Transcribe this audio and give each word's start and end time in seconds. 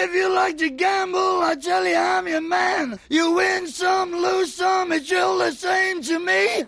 If 0.00 0.14
you 0.14 0.32
like 0.32 0.56
to 0.58 0.70
gamble, 0.70 1.42
I 1.42 1.56
tell 1.60 1.84
you 1.84 1.96
I'm 1.96 2.28
your 2.28 2.40
man. 2.40 3.00
You 3.10 3.32
win 3.32 3.66
some, 3.66 4.12
lose 4.12 4.54
some, 4.54 4.92
it's 4.92 5.12
all 5.12 5.38
the 5.38 5.50
same 5.50 6.02
to 6.02 6.20
me. 6.20 6.66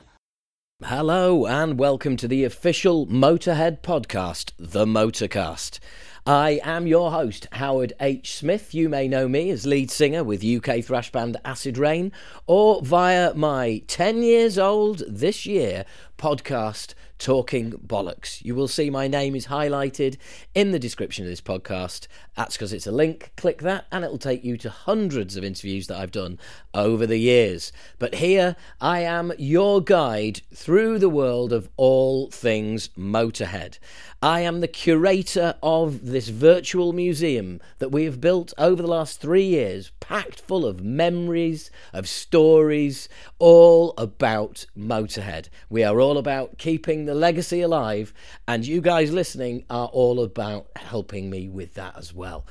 Hello, 0.83 1.47
and 1.47 1.79
welcome 1.79 2.17
to 2.17 2.27
the 2.27 2.43
official 2.43 3.07
Motorhead 3.07 3.83
podcast, 3.83 4.51
The 4.59 4.85
Motorcast. 4.85 5.79
I 6.27 6.61
am 6.65 6.89
your 6.89 7.13
host, 7.13 7.47
Howard 7.53 7.93
H. 8.01 8.35
Smith. 8.37 8.75
You 8.75 8.89
may 8.89 9.07
know 9.07 9.29
me 9.29 9.51
as 9.51 9.65
lead 9.65 9.93
singer 9.93 10.25
with 10.25 10.45
UK 10.45 10.83
thrash 10.83 11.13
band 11.13 11.37
Acid 11.45 11.79
Rain, 11.79 12.11
or 12.49 12.83
via 12.83 13.33
my 13.35 13.85
10 13.87 14.25
years 14.25 14.59
old 14.59 15.05
this 15.09 15.47
year 15.47 15.85
podcast, 16.19 16.95
Talking 17.21 17.73
Bollocks. 17.73 18.43
You 18.43 18.55
will 18.55 18.67
see 18.67 18.89
my 18.89 19.07
name 19.07 19.37
is 19.37 19.49
highlighted 19.49 20.17
in 20.55 20.71
the 20.71 20.79
description 20.79 21.27
of 21.27 21.31
this 21.31 21.43
podcast. 21.43 22.07
That's 22.35 22.57
because 22.57 22.73
it's 22.73 22.87
a 22.87 22.93
link. 22.93 23.33
Click 23.37 23.61
that, 23.61 23.85
and 23.93 24.03
it'll 24.03 24.17
take 24.17 24.43
you 24.43 24.57
to 24.57 24.71
hundreds 24.71 25.37
of 25.37 25.45
interviews 25.45 25.87
that 25.89 25.99
I've 25.99 26.13
done 26.13 26.39
over 26.73 27.07
the 27.07 27.19
years. 27.19 27.73
But 27.99 28.15
here 28.15 28.57
I 28.81 29.01
am, 29.01 29.35
your 29.37 29.83
guide 29.83 30.41
through 30.55 30.99
the 30.99 31.11
world 31.11 31.53
of 31.53 31.69
all 31.77 32.31
things 32.31 32.89
Motorhead. 32.97 33.79
I 34.23 34.41
am 34.41 34.61
the 34.61 34.69
curator 34.69 35.55
of 35.63 36.07
this 36.07 36.29
virtual 36.29 36.93
museum 36.93 37.61
that 37.79 37.91
we 37.91 38.05
have 38.05 38.21
built 38.21 38.53
over 38.57 38.83
the 38.83 38.89
last 38.89 39.21
three 39.21 39.47
years, 39.47 39.93
packed 40.01 40.41
full 40.41 40.67
of 40.67 40.83
memories, 40.83 41.71
of 41.93 42.09
stories, 42.09 43.09
all 43.39 43.95
about 43.99 44.67
Motorhead. 44.77 45.49
We 45.69 45.85
are 45.85 46.01
all 46.01 46.19
about 46.19 46.59
keeping 46.59 47.10
the 47.11 47.17
legacy 47.17 47.61
alive, 47.61 48.15
and 48.47 48.65
you 48.65 48.81
guys 48.81 49.11
listening 49.11 49.65
are 49.69 49.89
all 49.89 50.23
about 50.23 50.69
helping 50.77 51.29
me 51.29 51.49
with 51.49 51.75
that 51.75 51.99
as 51.99 52.15
well. 52.15 52.47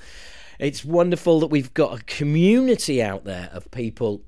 It's 0.60 0.84
wonderful 0.84 1.40
that 1.40 1.48
we've 1.48 1.74
got 1.74 1.98
a 1.98 2.04
community 2.04 3.02
out 3.02 3.24
there 3.24 3.50
of 3.54 3.72
people 3.72 4.22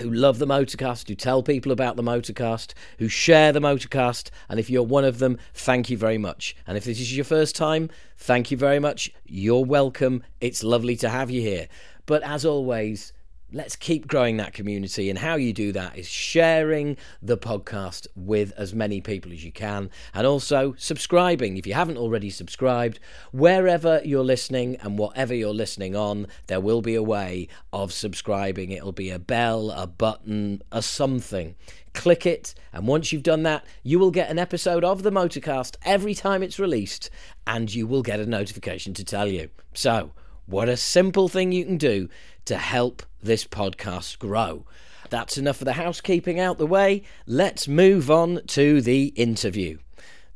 who 0.00 0.10
love 0.10 0.38
the 0.38 0.46
motorcast, 0.46 1.08
who 1.08 1.14
tell 1.14 1.42
people 1.42 1.72
about 1.72 1.96
the 1.96 2.02
motorcast, 2.02 2.72
who 2.98 3.08
share 3.08 3.52
the 3.52 3.60
motorcast. 3.60 4.30
And 4.48 4.58
if 4.58 4.70
you're 4.70 4.82
one 4.82 5.04
of 5.04 5.18
them, 5.18 5.36
thank 5.52 5.90
you 5.90 5.98
very 5.98 6.16
much. 6.16 6.56
And 6.66 6.78
if 6.78 6.84
this 6.84 6.98
is 6.98 7.14
your 7.14 7.26
first 7.26 7.54
time, 7.54 7.90
thank 8.16 8.50
you 8.50 8.56
very 8.56 8.78
much. 8.78 9.12
You're 9.26 9.64
welcome. 9.64 10.22
It's 10.40 10.64
lovely 10.64 10.96
to 10.96 11.10
have 11.10 11.30
you 11.30 11.42
here. 11.42 11.68
But 12.06 12.22
as 12.22 12.46
always, 12.46 13.12
let's 13.52 13.76
keep 13.76 14.06
growing 14.06 14.36
that 14.36 14.52
community. 14.52 15.08
And 15.08 15.18
how 15.18 15.36
you 15.36 15.52
do 15.52 15.72
that 15.72 15.96
is 15.96 16.08
sharing 16.08 16.96
the 17.22 17.38
podcast 17.38 18.06
with 18.14 18.52
as 18.56 18.74
many 18.74 19.00
people 19.00 19.32
as 19.32 19.44
you 19.44 19.52
can 19.52 19.90
and 20.14 20.26
also 20.26 20.74
subscribing. 20.78 21.56
If 21.56 21.66
you 21.66 21.74
haven't 21.74 21.96
already 21.96 22.30
subscribed, 22.30 22.98
wherever 23.32 24.00
you're 24.04 24.24
listening 24.24 24.76
and 24.76 24.98
whatever 24.98 25.34
you're 25.34 25.54
listening 25.54 25.94
on, 25.94 26.26
there 26.48 26.60
will 26.60 26.82
be 26.82 26.94
a 26.94 27.02
way 27.02 27.48
of 27.72 27.92
subscribing. 27.92 28.70
It'll 28.70 28.92
be 28.92 29.10
a 29.10 29.18
bell, 29.18 29.70
a 29.70 29.86
button, 29.86 30.62
a 30.72 30.82
something. 30.82 31.54
Click 31.94 32.26
it, 32.26 32.54
and 32.74 32.86
once 32.86 33.10
you've 33.10 33.22
done 33.22 33.42
that, 33.44 33.64
you 33.82 33.98
will 33.98 34.10
get 34.10 34.28
an 34.28 34.38
episode 34.38 34.84
of 34.84 35.02
the 35.02 35.10
Motorcast 35.10 35.76
every 35.82 36.14
time 36.14 36.42
it's 36.42 36.58
released, 36.58 37.08
and 37.46 37.74
you 37.74 37.86
will 37.86 38.02
get 38.02 38.20
a 38.20 38.26
notification 38.26 38.92
to 38.92 39.02
tell 39.02 39.26
you. 39.26 39.48
So, 39.72 40.12
what 40.46 40.68
a 40.68 40.76
simple 40.76 41.28
thing 41.28 41.52
you 41.52 41.64
can 41.64 41.76
do 41.76 42.08
to 42.44 42.56
help 42.56 43.02
this 43.22 43.44
podcast 43.44 44.18
grow. 44.18 44.64
That's 45.10 45.38
enough 45.38 45.60
of 45.60 45.64
the 45.64 45.72
housekeeping 45.72 46.38
out 46.38 46.58
the 46.58 46.66
way. 46.66 47.02
Let's 47.26 47.68
move 47.68 48.10
on 48.10 48.42
to 48.48 48.80
the 48.80 49.06
interview. 49.16 49.78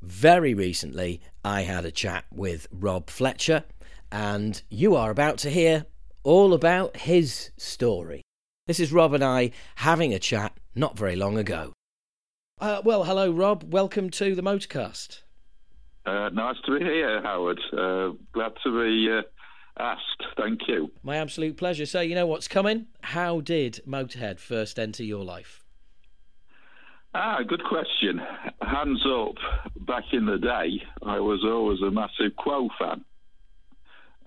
Very 0.03 0.53
recently, 0.53 1.20
I 1.44 1.62
had 1.62 1.84
a 1.84 1.92
chat 1.92 2.25
with 2.33 2.66
Rob 2.72 3.08
Fletcher, 3.08 3.64
and 4.11 4.61
you 4.69 4.97
are 4.97 5.11
about 5.11 5.38
to 5.38 5.50
hear 5.50 5.86
all 6.22 6.55
about 6.55 6.97
his 6.98 7.50
story. 7.56 8.22
This 8.66 8.81
is 8.81 8.92
Rob 8.92 9.14
and 9.14 9.25
I 9.25 9.53
having 9.77 10.12
a 10.12 10.19
chat 10.19 10.53
not 10.75 10.98
very 10.98 11.16
long 11.16 11.38
ago. 11.38 11.72
Uh, 12.61 12.83
well, 12.84 13.05
hello, 13.05 13.31
Rob. 13.31 13.72
Welcome 13.72 14.10
to 14.10 14.34
the 14.34 14.42
Motorcast. 14.42 15.22
Uh, 16.04 16.31
nice 16.31 16.56
to 16.66 16.78
be 16.78 16.84
here, 16.84 17.22
Howard. 17.22 17.60
Uh, 17.72 18.10
glad 18.32 18.53
to 18.65 18.82
be 18.82 19.09
uh, 19.10 19.22
asked. 19.80 20.22
Thank 20.36 20.68
you. 20.68 20.91
My 21.02 21.16
absolute 21.16 21.56
pleasure. 21.56 21.86
So, 21.86 22.00
you 22.00 22.14
know 22.14 22.26
what's 22.26 22.48
coming? 22.48 22.86
How 23.02 23.41
did 23.41 23.80
Motorhead 23.86 24.38
first 24.38 24.78
enter 24.78 25.02
your 25.02 25.24
life? 25.24 25.64
Ah, 27.12 27.42
good 27.46 27.64
question. 27.64 28.20
Hands 28.62 29.04
up. 29.06 29.34
Back 29.80 30.04
in 30.12 30.26
the 30.26 30.38
day, 30.38 30.82
I 31.04 31.18
was 31.18 31.42
always 31.44 31.80
a 31.80 31.91
massive 31.91 32.36
Quo 32.36 32.68
fan, 32.78 33.04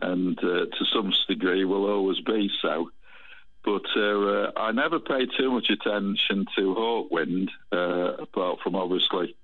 and 0.01 0.37
uh, 0.39 0.65
to 0.65 0.85
some 0.93 1.13
degree 1.29 1.63
will 1.63 1.89
always 1.89 2.19
be 2.19 2.49
so. 2.61 2.89
But 3.63 3.85
uh, 3.95 4.51
I 4.57 4.73
never 4.73 4.99
paid 4.99 5.29
too 5.37 5.51
much 5.51 5.69
attention 5.69 6.45
to 6.57 6.75
Hawkwind, 6.75 7.47
uh, 7.71 8.21
apart 8.21 8.59
from 8.61 8.75
obviously, 8.75 9.37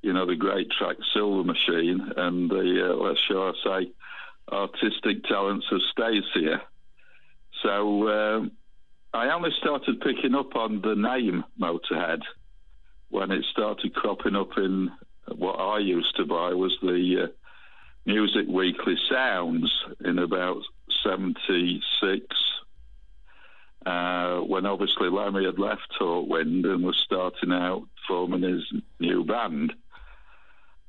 you 0.00 0.14
know, 0.14 0.24
the 0.24 0.36
great 0.36 0.70
track 0.70 0.96
Silver 1.12 1.44
Machine 1.44 2.12
and 2.16 2.48
the, 2.48 2.90
uh, 2.90 2.94
let's 2.94 3.20
shall 3.20 3.42
I 3.42 3.52
say, 3.82 3.92
artistic 4.52 5.24
talents 5.24 5.66
have 5.70 5.80
of 5.80 5.82
Stacia. 5.90 6.62
So 7.62 8.08
um, 8.08 8.52
I 9.12 9.30
only 9.30 9.50
started 9.58 10.00
picking 10.00 10.34
up 10.34 10.54
on 10.56 10.80
the 10.80 10.94
name 10.94 11.44
Motorhead 11.60 12.20
when 13.10 13.30
it 13.30 13.44
started 13.50 13.94
cropping 13.94 14.36
up 14.36 14.56
in 14.56 14.90
what 15.36 15.54
I 15.54 15.78
used 15.78 16.16
to 16.16 16.24
buy 16.24 16.54
was 16.54 16.76
the 16.82 17.24
uh, 17.24 17.26
Music 18.06 18.46
Weekly 18.48 18.96
Sounds 19.10 19.70
in 20.04 20.18
about 20.18 20.62
76, 21.04 22.24
uh, 23.84 24.38
when 24.38 24.66
obviously 24.66 25.08
Lemmy 25.08 25.44
had 25.44 25.58
left 25.58 25.92
Hawkwind 26.00 26.66
and 26.66 26.84
was 26.84 26.96
starting 27.04 27.52
out 27.52 27.86
forming 28.06 28.42
his 28.42 28.64
new 28.98 29.24
band. 29.24 29.74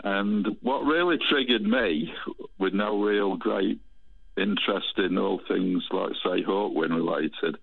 And 0.03 0.57
what 0.61 0.85
really 0.85 1.17
triggered 1.29 1.63
me, 1.63 2.13
with 2.57 2.73
no 2.73 3.01
real 3.01 3.35
great 3.35 3.79
interest 4.37 4.97
in 4.97 5.17
all 5.17 5.41
things 5.47 5.83
like, 5.91 6.13
say, 6.23 6.43
Hawkwind 6.43 6.95
related, 6.95 7.57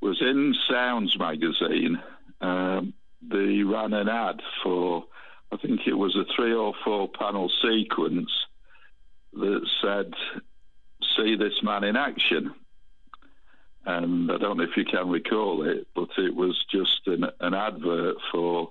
was 0.00 0.20
in 0.20 0.54
Sounds 0.70 1.18
magazine. 1.18 2.00
Um, 2.40 2.94
they 3.20 3.62
ran 3.62 3.92
an 3.92 4.08
ad 4.08 4.40
for, 4.62 5.04
I 5.52 5.56
think 5.56 5.80
it 5.86 5.94
was 5.94 6.16
a 6.16 6.24
three 6.34 6.54
or 6.54 6.74
four 6.84 7.08
panel 7.08 7.50
sequence 7.62 8.30
that 9.32 9.66
said, 9.80 10.12
See 11.16 11.36
this 11.36 11.62
man 11.62 11.84
in 11.84 11.96
action. 11.96 12.54
And 13.84 14.30
I 14.30 14.38
don't 14.38 14.58
know 14.58 14.64
if 14.64 14.76
you 14.76 14.84
can 14.84 15.08
recall 15.08 15.68
it, 15.68 15.88
but 15.94 16.08
it 16.16 16.34
was 16.34 16.64
just 16.70 17.00
an, 17.06 17.24
an 17.40 17.54
advert 17.54 18.16
for 18.30 18.70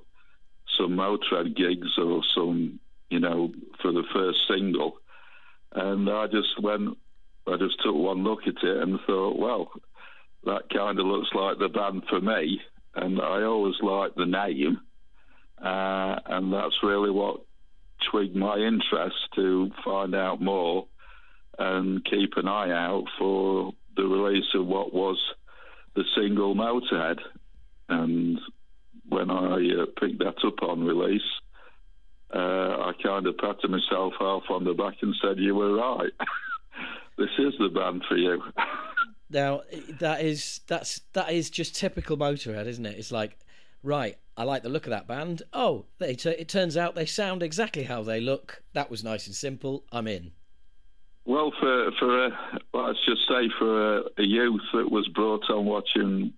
some 0.77 0.91
Motorhead 0.91 1.55
gigs 1.55 1.97
or 1.97 2.21
some, 2.35 2.79
you 3.09 3.19
know, 3.19 3.51
for 3.81 3.91
the 3.91 4.03
first 4.13 4.39
single. 4.49 4.97
And 5.73 6.09
I 6.09 6.27
just 6.27 6.61
went, 6.61 6.97
I 7.47 7.57
just 7.57 7.81
took 7.83 7.95
one 7.95 8.23
look 8.23 8.41
at 8.47 8.63
it 8.63 8.77
and 8.77 8.99
thought, 9.05 9.37
well, 9.37 9.71
that 10.45 10.69
kind 10.73 10.99
of 10.99 11.05
looks 11.05 11.29
like 11.33 11.59
the 11.59 11.69
band 11.69 12.03
for 12.09 12.19
me. 12.19 12.61
And 12.95 13.21
I 13.21 13.43
always 13.43 13.75
liked 13.81 14.17
the 14.17 14.25
name. 14.25 14.79
Uh, 15.63 16.19
and 16.25 16.51
that's 16.51 16.83
really 16.83 17.11
what 17.11 17.41
twigged 18.09 18.35
my 18.35 18.57
interest 18.57 19.15
to 19.35 19.69
find 19.85 20.15
out 20.15 20.41
more 20.41 20.87
and 21.59 22.03
keep 22.05 22.33
an 22.37 22.47
eye 22.47 22.71
out 22.71 23.05
for 23.19 23.73
the 23.95 24.03
release 24.03 24.55
of 24.55 24.65
what 24.65 24.93
was 24.93 25.19
the 25.95 26.03
single 26.15 26.55
Motorhead. 26.55 27.19
And 27.89 28.39
when 29.11 29.29
I 29.29 29.55
uh, 29.55 29.85
picked 29.99 30.19
that 30.19 30.43
up 30.45 30.63
on 30.63 30.85
release, 30.85 31.21
uh, 32.33 32.37
I 32.37 32.93
kind 33.03 33.27
of 33.27 33.37
patted 33.37 33.69
myself 33.69 34.13
half 34.17 34.43
on 34.49 34.63
the 34.63 34.73
back 34.73 34.95
and 35.01 35.13
said, 35.21 35.37
"You 35.37 35.53
were 35.53 35.75
right. 35.75 36.11
this 37.17 37.29
is 37.37 37.53
the 37.59 37.67
band 37.67 38.03
for 38.07 38.15
you." 38.15 38.41
now 39.29 39.61
that 39.99 40.21
is 40.21 40.61
that's 40.67 41.01
that 41.13 41.31
is 41.31 41.49
just 41.49 41.75
typical 41.75 42.17
Motorhead, 42.17 42.67
isn't 42.67 42.85
it? 42.85 42.97
It's 42.97 43.11
like, 43.11 43.37
right, 43.83 44.17
I 44.37 44.43
like 44.43 44.63
the 44.63 44.69
look 44.69 44.85
of 44.85 44.91
that 44.91 45.07
band. 45.07 45.41
Oh, 45.51 45.85
they 45.99 46.15
t- 46.15 46.29
it 46.29 46.47
turns 46.47 46.77
out 46.77 46.95
they 46.95 47.05
sound 47.05 47.43
exactly 47.43 47.83
how 47.83 48.03
they 48.03 48.21
look. 48.21 48.63
That 48.73 48.89
was 48.89 49.03
nice 49.03 49.27
and 49.27 49.35
simple. 49.35 49.83
I'm 49.91 50.07
in. 50.07 50.31
Well, 51.25 51.51
for 51.59 51.91
for 51.99 52.27
a, 52.27 52.29
let's 52.73 53.05
just 53.05 53.27
say 53.27 53.49
for 53.59 53.97
a, 53.97 54.01
a 54.17 54.23
youth 54.23 54.61
that 54.73 54.89
was 54.89 55.09
brought 55.09 55.49
on 55.49 55.65
watching 55.65 56.33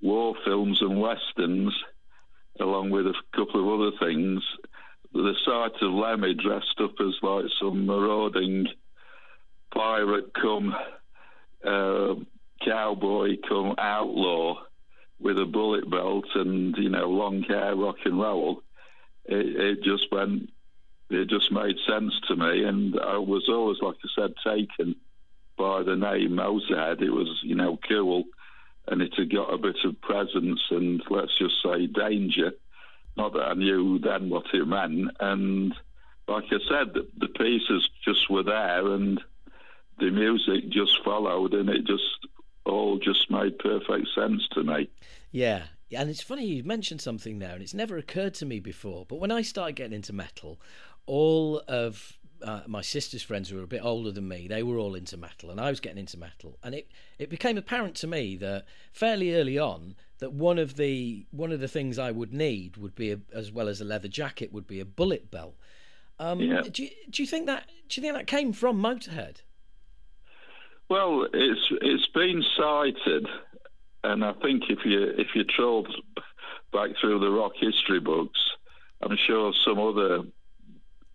war 0.00 0.36
films 0.44 0.80
and 0.80 1.00
westerns 1.00 1.74
along 2.60 2.90
with 2.90 3.06
a 3.06 3.14
couple 3.34 3.60
of 3.60 3.80
other 3.80 3.96
things. 3.98 4.42
The 5.12 5.34
sight 5.44 5.80
of 5.82 5.92
Lemmy 5.92 6.34
dressed 6.34 6.80
up 6.82 6.94
as 7.00 7.14
like 7.22 7.44
some 7.60 7.86
marauding 7.86 8.66
pirate 9.72 10.32
come 10.34 10.74
uh, 11.64 12.14
cowboy 12.64 13.36
come 13.48 13.74
outlaw 13.78 14.56
with 15.20 15.38
a 15.38 15.44
bullet 15.44 15.90
belt 15.90 16.26
and 16.34 16.76
you 16.76 16.88
know 16.88 17.08
long 17.08 17.42
hair, 17.42 17.74
rock 17.74 17.96
and 18.04 18.20
roll. 18.20 18.62
It, 19.24 19.78
it 19.78 19.82
just 19.82 20.10
went. 20.12 20.50
It 21.10 21.28
just 21.28 21.52
made 21.52 21.76
sense 21.86 22.14
to 22.28 22.36
me, 22.36 22.64
and 22.64 22.98
I 22.98 23.18
was 23.18 23.44
always, 23.48 23.78
like 23.82 23.96
I 24.02 24.08
said, 24.16 24.34
taken 24.44 24.96
by 25.56 25.82
the 25.82 25.96
name 25.96 26.30
Motorhead. 26.30 27.02
It 27.02 27.10
was, 27.10 27.40
you 27.42 27.54
know, 27.54 27.78
cool, 27.88 28.24
and 28.86 29.02
it 29.02 29.14
had 29.16 29.32
got 29.32 29.52
a 29.52 29.58
bit 29.58 29.76
of 29.84 30.00
presence 30.00 30.60
and 30.70 31.02
let's 31.10 31.36
just 31.38 31.54
say 31.62 31.86
danger. 31.86 32.52
Not 33.16 33.32
that 33.34 33.42
I 33.42 33.54
knew 33.54 33.98
then 33.98 34.28
what 34.28 34.46
it 34.52 34.66
meant, 34.66 35.10
and 35.20 35.72
like 36.26 36.44
I 36.46 36.58
said, 36.68 36.94
the, 36.94 37.06
the 37.18 37.28
pieces 37.28 37.88
just 38.04 38.28
were 38.30 38.42
there, 38.42 38.88
and 38.88 39.20
the 39.98 40.10
music 40.10 40.68
just 40.70 41.02
followed, 41.04 41.54
and 41.54 41.68
it 41.68 41.84
just 41.86 42.02
all 42.64 42.98
just 42.98 43.30
made 43.30 43.58
perfect 43.58 44.08
sense 44.14 44.48
to 44.52 44.64
me. 44.64 44.88
Yeah, 45.30 45.64
and 45.92 46.10
it's 46.10 46.22
funny 46.22 46.46
you 46.46 46.64
mentioned 46.64 47.00
something 47.00 47.38
there, 47.38 47.52
and 47.52 47.62
it's 47.62 47.74
never 47.74 47.96
occurred 47.96 48.34
to 48.34 48.46
me 48.46 48.58
before. 48.58 49.06
But 49.06 49.20
when 49.20 49.30
I 49.30 49.42
started 49.42 49.76
getting 49.76 49.92
into 49.92 50.12
metal, 50.12 50.60
all 51.06 51.62
of 51.68 52.18
uh, 52.44 52.62
my 52.66 52.82
sister's 52.82 53.22
friends 53.22 53.48
who 53.48 53.56
were 53.56 53.62
a 53.62 53.66
bit 53.66 53.84
older 53.84 54.12
than 54.12 54.28
me, 54.28 54.46
they 54.46 54.62
were 54.62 54.76
all 54.76 54.94
into 54.94 55.16
metal, 55.16 55.50
and 55.50 55.60
I 55.60 55.70
was 55.70 55.80
getting 55.80 55.98
into 55.98 56.18
metal, 56.18 56.58
and 56.62 56.74
it, 56.74 56.88
it 57.18 57.30
became 57.30 57.56
apparent 57.56 57.94
to 57.96 58.06
me 58.06 58.36
that 58.36 58.66
fairly 58.92 59.34
early 59.34 59.58
on 59.58 59.96
that 60.18 60.32
one 60.32 60.58
of 60.58 60.76
the 60.76 61.26
one 61.30 61.52
of 61.52 61.60
the 61.60 61.68
things 61.68 61.98
I 61.98 62.10
would 62.10 62.32
need 62.32 62.76
would 62.76 62.94
be 62.94 63.12
a, 63.12 63.18
as 63.32 63.50
well 63.50 63.68
as 63.68 63.80
a 63.80 63.84
leather 63.84 64.08
jacket 64.08 64.52
would 64.52 64.66
be 64.66 64.80
a 64.80 64.84
bullet 64.84 65.30
belt. 65.30 65.54
Um, 66.18 66.40
yeah. 66.40 66.62
do, 66.62 66.84
you, 66.84 66.90
do 67.10 67.22
you 67.22 67.26
think 67.26 67.46
that 67.46 67.66
do 67.88 68.00
you 68.00 68.02
think 68.02 68.14
that 68.14 68.26
came 68.26 68.52
from 68.52 68.80
Motorhead? 68.80 69.38
Well, 70.88 71.26
it's 71.32 71.68
it's 71.80 72.06
been 72.08 72.44
cited, 72.56 73.26
and 74.04 74.24
I 74.24 74.32
think 74.34 74.64
if 74.68 74.80
you 74.84 75.02
if 75.18 75.28
you 75.34 75.44
troll 75.44 75.86
back 76.72 76.90
through 77.00 77.20
the 77.20 77.30
rock 77.30 77.52
history 77.58 78.00
books, 78.00 78.38
I'm 79.00 79.16
sure 79.26 79.52
some 79.64 79.78
other 79.78 80.24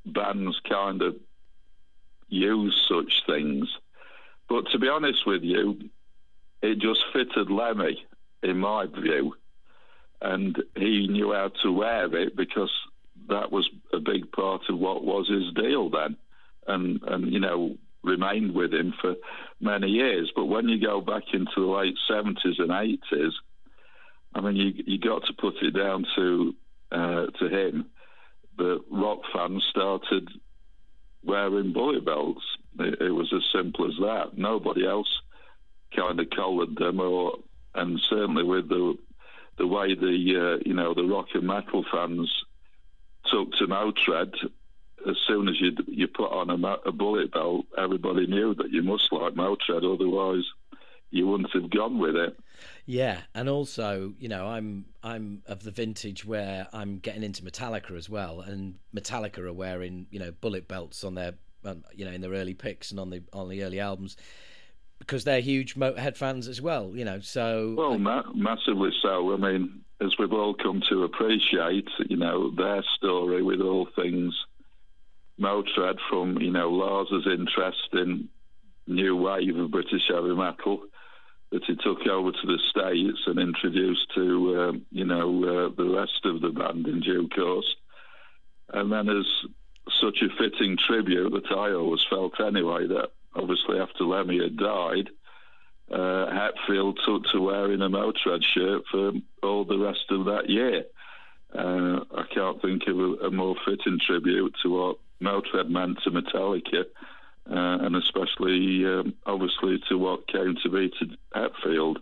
bands 0.09 0.59
kind 0.67 1.01
of 1.01 1.15
use 2.27 2.87
such 2.87 3.23
things. 3.25 3.67
But 4.47 4.69
to 4.71 4.79
be 4.79 4.87
honest 4.87 5.25
with 5.25 5.43
you, 5.43 5.77
it 6.61 6.79
just 6.79 7.01
fitted 7.13 7.49
Lemmy, 7.49 8.03
in 8.43 8.57
my 8.57 8.85
view, 8.85 9.35
and 10.21 10.61
he 10.75 11.07
knew 11.07 11.33
how 11.33 11.51
to 11.63 11.71
wear 11.71 12.13
it 12.15 12.35
because 12.35 12.71
that 13.27 13.51
was 13.51 13.69
a 13.93 13.99
big 13.99 14.31
part 14.31 14.61
of 14.69 14.77
what 14.77 15.03
was 15.03 15.27
his 15.29 15.53
deal 15.53 15.89
then, 15.89 16.17
and 16.67 17.01
and 17.03 17.31
you 17.31 17.39
know 17.39 17.77
remained 18.03 18.53
with 18.53 18.73
him 18.73 18.93
for 18.99 19.15
many 19.59 19.87
years. 19.87 20.31
But 20.35 20.45
when 20.45 20.67
you 20.67 20.81
go 20.81 21.01
back 21.01 21.23
into 21.33 21.51
the 21.55 21.61
late 21.61 21.97
seventies 22.07 22.57
and 22.57 22.71
eighties, 22.71 23.33
I 24.33 24.41
mean, 24.41 24.55
you 24.55 24.73
you 24.85 24.99
got 24.99 25.25
to 25.25 25.33
put 25.33 25.55
it 25.61 25.71
down 25.71 26.05
to 26.15 26.55
uh, 26.91 27.25
to 27.39 27.47
him 27.47 27.85
that 28.59 28.81
rock 28.91 29.19
fans 29.33 29.65
started 29.69 30.29
wearing 31.23 31.73
bullet 31.73 32.05
belts. 32.05 32.43
It, 32.79 33.01
it, 33.01 33.11
was 33.11 33.33
as 33.33 33.43
simple 33.51 33.87
as 33.87 33.97
that. 33.99 34.37
Nobody 34.37 34.85
else 34.85 35.09
kind 35.95 36.19
of 36.19 36.29
collared 36.29 36.75
them, 36.75 36.99
or 36.99 37.37
and 37.75 37.99
certainly 38.09 38.43
with 38.43 38.69
the 38.69 38.95
the 39.57 39.67
way 39.67 39.95
the 39.95 40.57
uh, 40.59 40.63
you 40.65 40.73
know 40.73 40.93
the 40.93 41.03
rock 41.03 41.27
and 41.33 41.47
metal 41.47 41.83
fans 41.91 42.31
took 43.31 43.51
to 43.53 43.67
Motörhead, 43.67 44.33
as 45.09 45.15
soon 45.27 45.47
as 45.47 45.55
you 45.59 45.71
you 45.87 46.07
put 46.07 46.31
on 46.31 46.49
a, 46.49 46.77
a 46.87 46.91
bullet 46.91 47.33
belt, 47.33 47.65
everybody 47.77 48.27
knew 48.27 48.53
that 48.55 48.71
you 48.71 48.83
must 48.83 49.11
like 49.11 49.33
Motörhead, 49.33 49.83
otherwise 49.83 50.43
you 51.11 51.27
wouldn't 51.27 51.51
have 51.53 51.69
gone 51.69 51.97
with 51.97 52.15
it. 52.15 52.37
Yeah, 52.85 53.21
and 53.33 53.49
also, 53.49 54.13
you 54.19 54.27
know, 54.27 54.47
I'm 54.47 54.85
I'm 55.03 55.43
of 55.47 55.63
the 55.63 55.71
vintage 55.71 56.25
where 56.25 56.67
I'm 56.73 56.99
getting 56.99 57.23
into 57.23 57.43
Metallica 57.43 57.95
as 57.97 58.09
well, 58.09 58.41
and 58.41 58.75
Metallica 58.95 59.39
are 59.39 59.53
wearing 59.53 60.07
you 60.11 60.19
know 60.19 60.31
bullet 60.31 60.67
belts 60.67 61.03
on 61.03 61.15
their 61.15 61.33
um, 61.65 61.83
you 61.93 62.05
know 62.05 62.11
in 62.11 62.21
their 62.21 62.31
early 62.31 62.53
picks 62.53 62.91
and 62.91 62.99
on 62.99 63.09
the 63.09 63.23
on 63.33 63.49
the 63.49 63.63
early 63.63 63.79
albums 63.79 64.17
because 64.99 65.23
they're 65.23 65.39
huge 65.39 65.75
Motorhead 65.75 66.17
fans 66.17 66.47
as 66.47 66.61
well. 66.61 66.91
You 66.95 67.05
know, 67.05 67.19
so 67.19 67.75
well, 67.77 67.97
ma- 67.97 68.31
massively 68.33 68.91
so. 69.01 69.33
I 69.33 69.37
mean, 69.37 69.81
as 70.01 70.13
we've 70.19 70.33
all 70.33 70.53
come 70.53 70.81
to 70.89 71.03
appreciate, 71.03 71.87
you 72.07 72.17
know, 72.17 72.51
their 72.51 72.83
story 72.97 73.41
with 73.41 73.61
all 73.61 73.87
things 73.95 74.33
Motorhead, 75.39 75.97
from 76.09 76.37
you 76.39 76.51
know 76.51 76.69
Lars's 76.69 77.25
interest 77.25 77.89
in 77.93 78.29
new 78.87 79.15
wave 79.15 79.55
of 79.57 79.71
British 79.71 80.01
heavy 80.09 80.35
metal 80.35 80.81
that 81.51 81.63
he 81.65 81.75
took 81.75 82.05
over 82.07 82.31
to 82.31 82.47
the 82.47 82.59
States 82.69 83.19
and 83.25 83.39
introduced 83.39 84.13
to, 84.15 84.61
um, 84.61 84.85
you 84.91 85.05
know, 85.05 85.43
uh, 85.43 85.75
the 85.75 85.89
rest 85.89 86.25
of 86.25 86.41
the 86.41 86.49
band 86.49 86.87
in 86.87 86.99
due 86.99 87.27
course. 87.29 87.75
And 88.71 88.91
then 88.91 89.09
as 89.09 89.25
such 89.99 90.21
a 90.21 90.29
fitting 90.37 90.77
tribute 90.77 91.31
that 91.31 91.51
I 91.51 91.73
always 91.73 92.01
felt 92.09 92.39
anyway, 92.39 92.87
that 92.87 93.09
obviously 93.35 93.79
after 93.79 94.03
Lemmy 94.03 94.39
had 94.41 94.57
died, 94.57 95.09
uh, 95.91 96.27
Hetfield 96.29 96.97
took 97.03 97.23
to 97.31 97.41
wearing 97.41 97.81
a 97.81 97.89
Motörhead 97.89 98.43
shirt 98.53 98.83
for 98.91 99.11
all 99.41 99.65
the 99.65 99.79
rest 99.79 100.05
of 100.11 100.25
that 100.25 100.49
year. 100.49 100.83
Uh, 101.53 102.01
I 102.15 102.25
can't 102.31 102.61
think 102.61 102.83
of 102.87 102.99
a, 102.99 103.25
a, 103.25 103.31
more 103.31 103.55
fitting 103.65 103.99
tribute 104.05 104.55
to 104.61 104.69
what 104.69 104.97
Motörhead 105.19 105.67
meant 105.67 105.97
to 106.03 106.11
Metallica 106.11 106.85
uh, 107.49 107.77
and 107.81 107.95
especially 107.95 108.85
um, 108.85 109.13
obviously 109.25 109.81
to 109.89 109.97
what 109.97 110.27
came 110.27 110.55
to 110.63 110.69
be 110.69 110.91
to 110.99 111.17
Hetfield. 111.35 111.97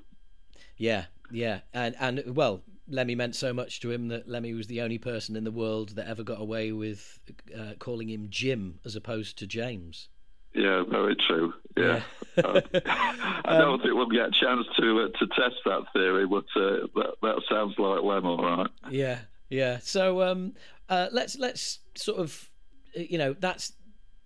Yeah, 0.78 1.06
yeah, 1.32 1.62
and 1.74 1.96
and 2.00 2.24
well, 2.36 2.62
Lemmy 2.90 3.16
meant 3.16 3.36
so 3.36 3.54
much 3.54 3.80
to 3.82 3.92
him 3.92 4.08
that 4.10 4.28
Lemmy 4.28 4.54
was 4.54 4.68
the 4.68 4.82
only 4.82 4.98
person 4.98 5.36
in 5.36 5.44
the 5.44 5.52
world 5.52 5.90
that 5.90 6.08
ever 6.08 6.24
got 6.24 6.40
away 6.40 6.72
with 6.72 7.20
uh, 7.58 7.74
calling 7.80 8.10
him 8.10 8.28
Jim 8.30 8.80
as 8.86 8.96
opposed 8.96 9.38
to 9.40 9.48
James. 9.48 10.10
Yeah, 10.54 10.84
very 10.90 11.16
true. 11.16 11.54
Yeah, 11.76 12.02
yeah. 12.36 12.44
I, 12.44 12.62
I 13.46 13.58
don't 13.58 13.76
um, 13.76 13.82
think 13.82 13.94
we'll 13.94 14.08
get 14.08 14.28
a 14.28 14.32
chance 14.32 14.66
to 14.80 15.02
uh, 15.02 15.18
to 15.20 15.28
test 15.28 15.58
that 15.66 15.86
theory, 15.94 16.26
but 16.26 16.46
uh, 16.56 16.88
that 16.96 17.14
that 17.22 17.42
sounds 17.50 17.78
like 17.78 18.02
Lem, 18.04 18.26
all 18.26 18.44
right. 18.44 18.70
Yeah, 18.90 19.20
yeah. 19.50 19.80
So 19.82 20.24
um, 20.24 20.54
uh, 20.90 21.10
let's 21.12 21.38
let's 21.38 21.80
sort 21.96 22.20
of, 22.20 22.50
you 22.96 23.18
know, 23.18 23.34
that's 23.34 23.74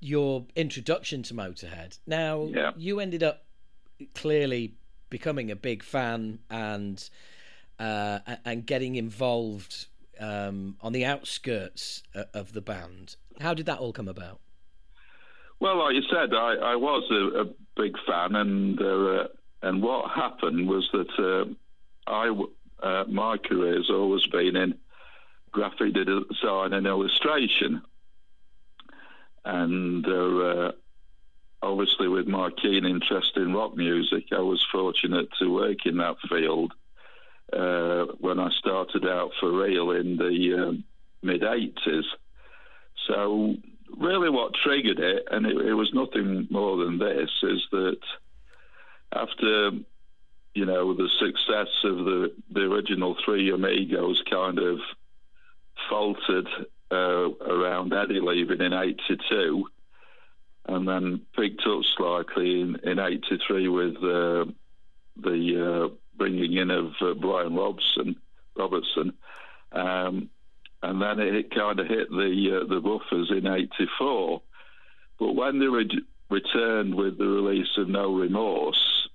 your 0.01 0.45
introduction 0.55 1.23
to 1.23 1.33
Motorhead. 1.33 1.99
Now, 2.05 2.49
yeah. 2.51 2.71
you 2.75 2.99
ended 2.99 3.23
up 3.23 3.45
clearly 4.15 4.73
becoming 5.09 5.51
a 5.51 5.55
big 5.55 5.83
fan 5.83 6.39
and 6.49 7.09
uh, 7.79 8.19
and 8.45 8.65
getting 8.65 8.95
involved 8.95 9.87
um, 10.19 10.77
on 10.81 10.93
the 10.93 11.05
outskirts 11.05 12.03
of 12.33 12.53
the 12.53 12.61
band. 12.61 13.15
How 13.39 13.53
did 13.53 13.65
that 13.67 13.79
all 13.79 13.93
come 13.93 14.07
about? 14.07 14.39
Well, 15.59 15.77
like 15.77 15.95
you 15.95 16.01
said, 16.09 16.33
I, 16.33 16.55
I 16.55 16.75
was 16.75 17.03
a, 17.11 17.41
a, 17.41 17.45
big 17.77 17.95
fan, 18.05 18.35
and 18.35 18.81
uh, 18.81 19.27
and 19.61 19.81
what 19.81 20.11
happened 20.11 20.67
was 20.67 20.89
that 20.91 21.09
uh, 21.19 22.11
I 22.11 22.29
uh, 22.83 23.03
my 23.07 23.37
career 23.37 23.75
has 23.75 23.89
always 23.89 24.25
been 24.27 24.55
in 24.55 24.75
graphic 25.51 25.93
design 25.93 26.73
and 26.73 26.87
illustration, 26.87 27.81
and 29.45 30.05
uh, 30.07 30.71
obviously 31.61 32.07
with 32.07 32.27
my 32.27 32.49
keen 32.61 32.85
interest 32.85 33.31
in 33.35 33.53
rock 33.53 33.75
music, 33.75 34.25
I 34.31 34.39
was 34.39 34.65
fortunate 34.71 35.29
to 35.39 35.53
work 35.53 35.85
in 35.85 35.97
that 35.97 36.17
field 36.29 36.73
uh, 37.53 38.05
when 38.19 38.39
I 38.39 38.49
started 38.57 39.05
out 39.05 39.31
for 39.39 39.51
real 39.51 39.91
in 39.91 40.17
the 40.17 40.67
uh, 40.69 40.71
mid 41.21 41.41
80s. 41.41 42.03
So, 43.07 43.55
really, 43.97 44.29
what 44.29 44.53
triggered 44.53 44.99
it, 44.99 45.27
and 45.31 45.45
it, 45.45 45.57
it, 45.57 45.73
was 45.73 45.93
nothing 45.93 46.47
more 46.49 46.77
than 46.77 46.97
this, 46.99 47.29
is 47.43 47.61
that 47.71 47.99
after 49.11 49.71
you 50.53 50.65
know 50.65 50.93
the 50.93 51.09
success 51.19 51.69
of 51.83 51.97
the 51.97 52.33
the 52.51 52.61
original 52.61 53.15
Three 53.25 53.51
Amigos 53.51 54.21
kind 54.29 54.59
of 54.59 54.79
faltered 55.89 56.47
uh, 56.91 57.29
around 57.45 57.93
Eddie 57.93 58.19
leaving 58.21 58.61
in 58.61 58.73
82 58.73 59.65
and 60.67 60.87
then 60.87 61.21
picked 61.35 61.65
up 61.67 61.81
slightly 61.97 62.61
in, 62.61 62.75
in 62.83 62.99
83 62.99 63.67
with 63.67 63.95
uh, 63.97 64.45
the 65.17 65.89
uh, 65.89 65.95
bringing 66.15 66.53
in 66.53 66.69
of 66.69 66.91
uh, 67.01 67.13
Brian 67.13 67.55
Robson, 67.55 68.15
Robertson. 68.55 69.13
Um, 69.71 70.29
and 70.83 71.01
then 71.01 71.19
it 71.19 71.53
kind 71.53 71.79
of 71.79 71.87
hit 71.87 72.09
the 72.09 72.61
uh, 72.61 72.67
the 72.67 72.79
buffers 72.79 73.31
in 73.31 73.47
84. 73.47 74.41
But 75.19 75.33
when 75.33 75.59
they 75.59 75.67
re- 75.67 76.05
returned 76.29 76.95
with 76.95 77.17
the 77.17 77.27
release 77.27 77.77
of 77.77 77.87
No 77.87 78.13
Remorse, 78.13 79.09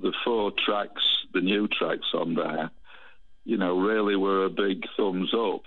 the 0.00 0.12
four 0.24 0.52
tracks, 0.64 1.02
the 1.34 1.40
new 1.40 1.68
tracks 1.68 2.06
on 2.14 2.34
there, 2.34 2.70
you 3.44 3.58
know, 3.58 3.78
really 3.78 4.16
were 4.16 4.44
a 4.44 4.50
big 4.50 4.84
thumbs 4.96 5.32
up. 5.34 5.62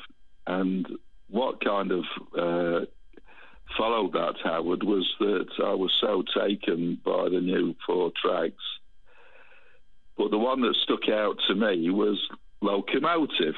And 0.48 0.88
what 1.29 1.63
kind 1.63 1.91
of 1.91 2.03
uh, 2.38 2.86
followed 3.77 4.13
that, 4.13 4.36
Howard, 4.44 4.84
was 4.84 5.08
that 5.20 5.48
I 5.63 5.74
was 5.74 5.91
so 6.00 6.24
taken 6.38 7.00
by 7.03 7.29
the 7.29 7.41
new 7.41 7.75
four 7.86 8.12
tracks. 8.22 8.63
But 10.17 10.32
the 10.32 10.38
one 10.38 10.62
that 10.62 10.75
stuck 10.84 11.10
out 11.10 11.38
to 11.48 11.55
me 11.55 11.89
was 11.89 12.17
Locomotive, 12.62 13.55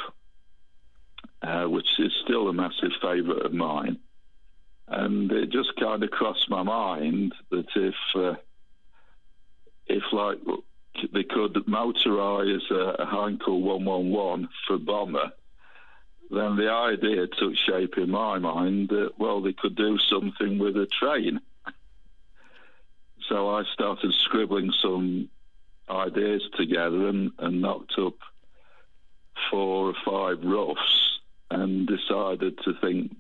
uh, 1.41 1.65
which 1.65 1.87
is 1.99 2.11
still 2.23 2.47
a 2.47 2.53
massive 2.53 2.91
favourite 3.01 3.45
of 3.45 3.53
mine. 3.53 3.99
And 4.87 5.31
it 5.31 5.51
just 5.51 5.69
kind 5.79 6.03
of 6.03 6.09
crossed 6.09 6.49
my 6.49 6.63
mind 6.63 7.33
that 7.51 7.67
if 7.75 7.93
uh, 8.15 8.35
like 10.17 10.39
they 11.13 11.23
could 11.23 11.53
motorise 11.67 12.71
a 12.71 13.05
Heinkel 13.05 13.61
111 13.61 14.49
for 14.67 14.77
bomber. 14.77 15.31
Then 16.29 16.57
the 16.57 16.69
idea 16.69 17.27
took 17.27 17.53
shape 17.55 17.97
in 17.97 18.09
my 18.09 18.37
mind 18.39 18.89
that 18.89 19.11
well 19.17 19.41
they 19.41 19.53
could 19.53 19.75
do 19.75 19.97
something 20.09 20.59
with 20.59 20.75
a 20.75 20.87
train. 20.87 21.39
So 23.29 23.49
I 23.49 23.63
started 23.73 24.13
scribbling 24.25 24.71
some 24.81 25.29
ideas 25.89 26.41
together 26.57 27.07
and, 27.07 27.31
and 27.39 27.61
knocked 27.61 27.93
up 27.97 28.15
four 29.49 29.89
or 29.89 29.93
five 30.05 30.43
roughs 30.43 31.19
and 31.49 31.87
decided 31.87 32.57
to 32.63 32.73
think 32.81 33.15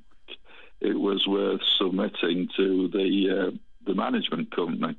it 0.79 0.99
was 0.99 1.25
worth 1.27 1.61
submitting 1.77 2.49
to 2.57 2.89
the 2.89 3.47
uh, 3.47 3.57
the 3.85 3.95
management 3.95 4.53
company 4.53 4.95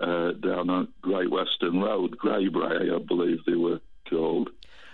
uh, 0.00 0.32
down 0.32 0.70
on 0.70 0.88
Great 1.00 1.30
Western 1.30 1.80
Road, 1.80 2.16
Greybray, 2.18 2.94
I 2.94 2.98
believe 2.98 3.38
they 3.46 3.54
were 3.54 3.80
called. 4.08 4.50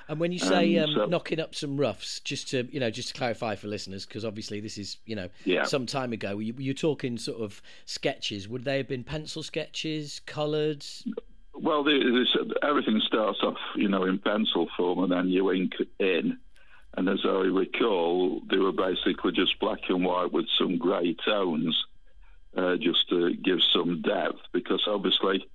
And 0.09 0.21
when 0.21 0.31
you 0.31 0.39
say 0.39 0.79
um, 0.79 0.91
so, 0.95 1.07
knocking 1.07 1.41
up 1.41 1.55
some 1.55 1.77
roughs, 1.77 2.21
just 2.21 2.49
to 2.51 2.69
you 2.71 2.79
know, 2.79 2.91
just 2.91 3.09
to 3.09 3.15
clarify 3.15 3.57
for 3.57 3.67
listeners, 3.67 4.07
because 4.07 4.25
obviously 4.25 4.61
this 4.61 4.79
is 4.79 4.99
you 5.05 5.17
know 5.17 5.29
yeah. 5.45 5.65
some 5.65 5.87
time 5.87 6.13
ago. 6.13 6.39
You, 6.39 6.55
you're 6.59 6.75
talking 6.75 7.19
sort 7.19 7.41
of 7.41 7.61
sketches. 7.87 8.49
Would 8.49 8.65
they 8.65 8.77
have 8.79 8.89
been 8.89 9.03
pencil 9.03 9.43
sketches, 9.43 10.21
coloured? 10.27 10.85
Well, 11.55 11.85
everything 12.63 13.01
starts 13.07 13.39
off, 13.43 13.57
you 13.75 13.89
know, 13.89 14.05
in 14.05 14.19
pencil 14.19 14.69
form, 14.77 15.03
and 15.03 15.13
then 15.13 15.29
you 15.29 15.51
ink 15.53 15.73
in. 15.99 16.39
And 16.97 17.09
as 17.09 17.21
I 17.25 17.29
recall, 17.29 18.43
they 18.49 18.59
were 18.59 18.73
basically 18.73 19.33
just 19.33 19.59
black 19.59 19.81
and 19.89 20.05
white 20.05 20.33
with 20.33 20.47
some 20.59 20.79
grey 20.79 21.15
tones, 21.25 21.85
uh, 22.57 22.77
just 22.77 23.09
to 23.11 23.35
give 23.35 23.59
some 23.73 24.03
depth. 24.03 24.41
Because 24.53 24.83
obviously, 24.87 25.47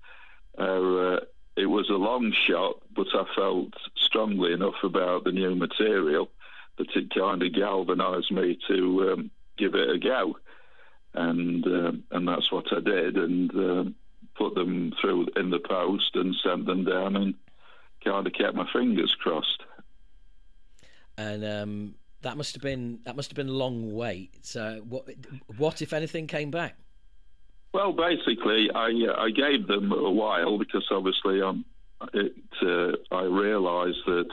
uh, 0.58 1.18
it 1.56 1.66
was 1.66 1.90
a 1.90 1.94
long 1.94 2.34
shot, 2.48 2.82
but 2.96 3.08
I 3.14 3.24
felt 3.36 3.74
strongly 4.12 4.52
enough 4.52 4.76
about 4.84 5.24
the 5.24 5.32
new 5.32 5.56
material 5.56 6.30
that 6.78 6.88
it 6.96 7.14
kind 7.14 7.42
of 7.42 7.54
galvanised 7.54 8.32
me 8.32 8.60
to 8.68 9.14
um, 9.14 9.32
give 9.58 9.74
it 9.74 9.90
a 9.90 9.98
go, 9.98 10.38
and 11.14 11.66
uh, 11.66 11.92
and 12.12 12.28
that's 12.28 12.52
what 12.52 12.66
I 12.72 12.82
did, 12.82 13.16
and 13.16 13.52
uh, 13.56 13.90
put 14.36 14.56
them 14.56 14.94
through 15.00 15.28
in 15.36 15.50
the 15.50 15.60
post 15.60 16.12
and 16.16 16.36
sent 16.44 16.66
them 16.66 16.84
down, 16.86 17.16
and 17.16 17.34
kind 18.04 18.28
of 18.28 18.34
kept 18.34 18.56
my 18.56 18.68
fingers 18.72 19.16
crossed. 19.20 19.64
And 21.18 21.46
um, 21.46 21.96
that 22.22 22.38
must 22.38 22.54
have 22.56 22.64
been 22.64 23.00
that 23.06 23.16
must 23.16 23.32
have 23.32 23.36
been 23.36 23.50
a 23.50 23.54
long 23.54 23.94
wait. 23.94 24.46
So 24.46 24.82
what 24.88 25.06
what 25.58 25.82
if 25.82 25.94
anything 25.94 26.28
came 26.28 26.52
back? 26.52 26.76
Well, 27.74 27.94
basically, 27.94 28.70
I 28.74 28.90
uh, 29.10 29.22
I 29.22 29.30
gave 29.30 29.68
them 29.68 29.92
a 29.92 30.12
while 30.12 30.58
because 30.58 30.86
obviously 30.92 31.42
um, 31.42 31.64
it, 32.14 32.34
uh, 32.62 33.16
I 33.16 33.24
realised 33.24 34.06
that 34.06 34.30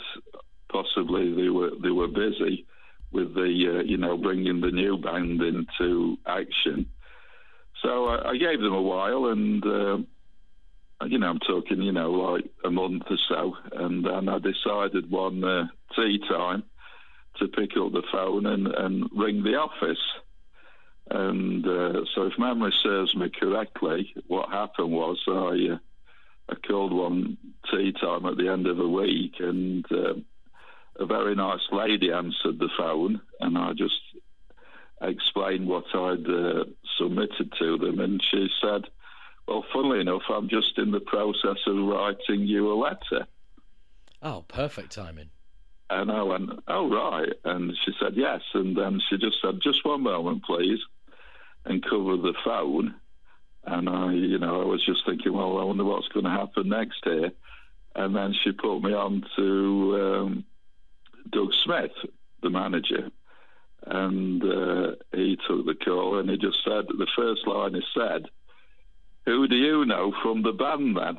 possibly 0.70 1.34
they 1.34 1.48
were 1.48 1.70
they 1.82 1.90
were 1.90 2.08
busy 2.08 2.66
with 3.10 3.34
the 3.34 3.78
uh, 3.78 3.82
you 3.82 3.96
know 3.96 4.16
bringing 4.16 4.60
the 4.60 4.70
new 4.70 4.98
band 4.98 5.40
into 5.40 6.16
action. 6.26 6.86
So 7.82 8.06
I, 8.06 8.30
I 8.30 8.36
gave 8.36 8.60
them 8.60 8.74
a 8.74 8.82
while, 8.82 9.26
and 9.26 9.64
uh, 9.64 9.98
you 11.06 11.18
know 11.18 11.28
I'm 11.28 11.40
talking 11.40 11.82
you 11.82 11.92
know 11.92 12.10
like 12.12 12.44
a 12.64 12.70
month 12.70 13.04
or 13.10 13.18
so, 13.28 13.56
and 13.72 14.04
then 14.04 14.28
I 14.28 14.38
decided 14.38 15.10
one 15.10 15.44
uh, 15.44 15.68
tea 15.94 16.18
time 16.28 16.64
to 17.38 17.48
pick 17.48 17.70
up 17.76 17.92
the 17.92 18.02
phone 18.10 18.46
and, 18.46 18.66
and 18.66 19.08
ring 19.14 19.42
the 19.42 19.54
office. 19.54 20.02
And 21.10 21.66
uh, 21.66 22.04
so, 22.14 22.26
if 22.26 22.38
memory 22.38 22.74
serves 22.82 23.14
me 23.16 23.30
correctly, 23.30 24.12
what 24.26 24.50
happened 24.50 24.92
was 24.92 25.18
I, 25.26 25.74
uh, 25.74 25.78
I 26.48 26.54
called 26.54 26.92
one 26.92 27.36
tea 27.70 27.92
time 27.92 28.26
at 28.26 28.36
the 28.36 28.48
end 28.48 28.66
of 28.66 28.76
the 28.76 28.88
week, 28.88 29.34
and 29.38 29.84
uh, 29.90 30.14
a 30.96 31.06
very 31.06 31.34
nice 31.34 31.66
lady 31.70 32.12
answered 32.12 32.58
the 32.58 32.70
phone, 32.76 33.20
and 33.40 33.58
I 33.58 33.72
just 33.72 34.00
explained 35.00 35.68
what 35.68 35.84
I'd 35.94 36.28
uh, 36.28 36.64
submitted 36.96 37.52
to 37.58 37.78
them, 37.78 38.00
and 38.00 38.22
she 38.30 38.48
said, 38.62 38.84
"Well, 39.46 39.64
funnily 39.72 40.00
enough, 40.00 40.22
I'm 40.28 40.48
just 40.48 40.78
in 40.78 40.90
the 40.90 41.00
process 41.00 41.58
of 41.66 41.76
writing 41.76 42.46
you 42.46 42.72
a 42.72 42.74
letter." 42.74 43.26
Oh, 44.22 44.44
perfect 44.48 44.92
timing. 44.92 45.30
And 45.90 46.10
I 46.10 46.22
went, 46.22 46.50
"Oh, 46.66 46.88
right," 46.90 47.32
and 47.44 47.76
she 47.84 47.92
said, 48.00 48.14
"Yes," 48.16 48.40
and 48.54 48.76
then 48.76 49.00
she 49.08 49.18
just 49.18 49.36
said, 49.42 49.60
"Just 49.62 49.84
one 49.84 50.02
moment, 50.02 50.44
please." 50.44 50.80
and 51.64 51.84
cover 51.84 52.16
the 52.16 52.34
phone. 52.44 52.94
And 53.70 53.86
I, 53.86 54.12
you 54.12 54.38
know, 54.38 54.62
I 54.62 54.64
was 54.64 54.82
just 54.86 55.04
thinking, 55.04 55.34
well, 55.34 55.58
I 55.58 55.64
wonder 55.64 55.84
what's 55.84 56.08
going 56.08 56.24
to 56.24 56.30
happen 56.30 56.70
next 56.70 57.00
here. 57.04 57.32
And 57.94 58.16
then 58.16 58.34
she 58.42 58.52
put 58.52 58.80
me 58.80 58.94
on 58.94 59.26
to 59.36 60.00
um, 60.00 60.44
Doug 61.30 61.50
Smith, 61.64 61.92
the 62.42 62.48
manager. 62.48 63.10
And 63.86 64.42
uh, 64.42 64.92
he 65.12 65.36
took 65.46 65.66
the 65.66 65.74
call 65.74 66.18
and 66.18 66.30
he 66.30 66.38
just 66.38 66.64
said, 66.64 66.86
the 66.88 67.06
first 67.14 67.46
line 67.46 67.74
he 67.74 67.82
said, 67.94 68.26
Who 69.26 69.46
do 69.46 69.56
you 69.56 69.84
know 69.84 70.14
from 70.22 70.42
the 70.42 70.52
band 70.52 70.96
then? 70.96 71.18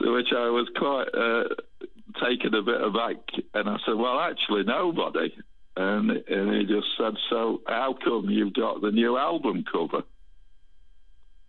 to 0.00 0.12
which 0.12 0.32
I 0.36 0.48
was 0.48 0.68
quite 0.76 1.08
uh, 1.14 1.44
taken 2.24 2.54
a 2.54 2.62
bit 2.62 2.82
aback. 2.82 3.16
And 3.54 3.68
I 3.68 3.76
said, 3.86 3.94
Well, 3.94 4.18
actually, 4.18 4.64
nobody. 4.64 5.32
And, 5.76 6.10
and 6.10 6.54
he 6.54 6.66
just 6.66 6.88
said, 6.98 7.14
So, 7.30 7.62
how 7.66 7.94
come 8.02 8.28
you've 8.28 8.54
got 8.54 8.80
the 8.80 8.90
new 8.90 9.16
album 9.16 9.64
cover? 9.70 10.02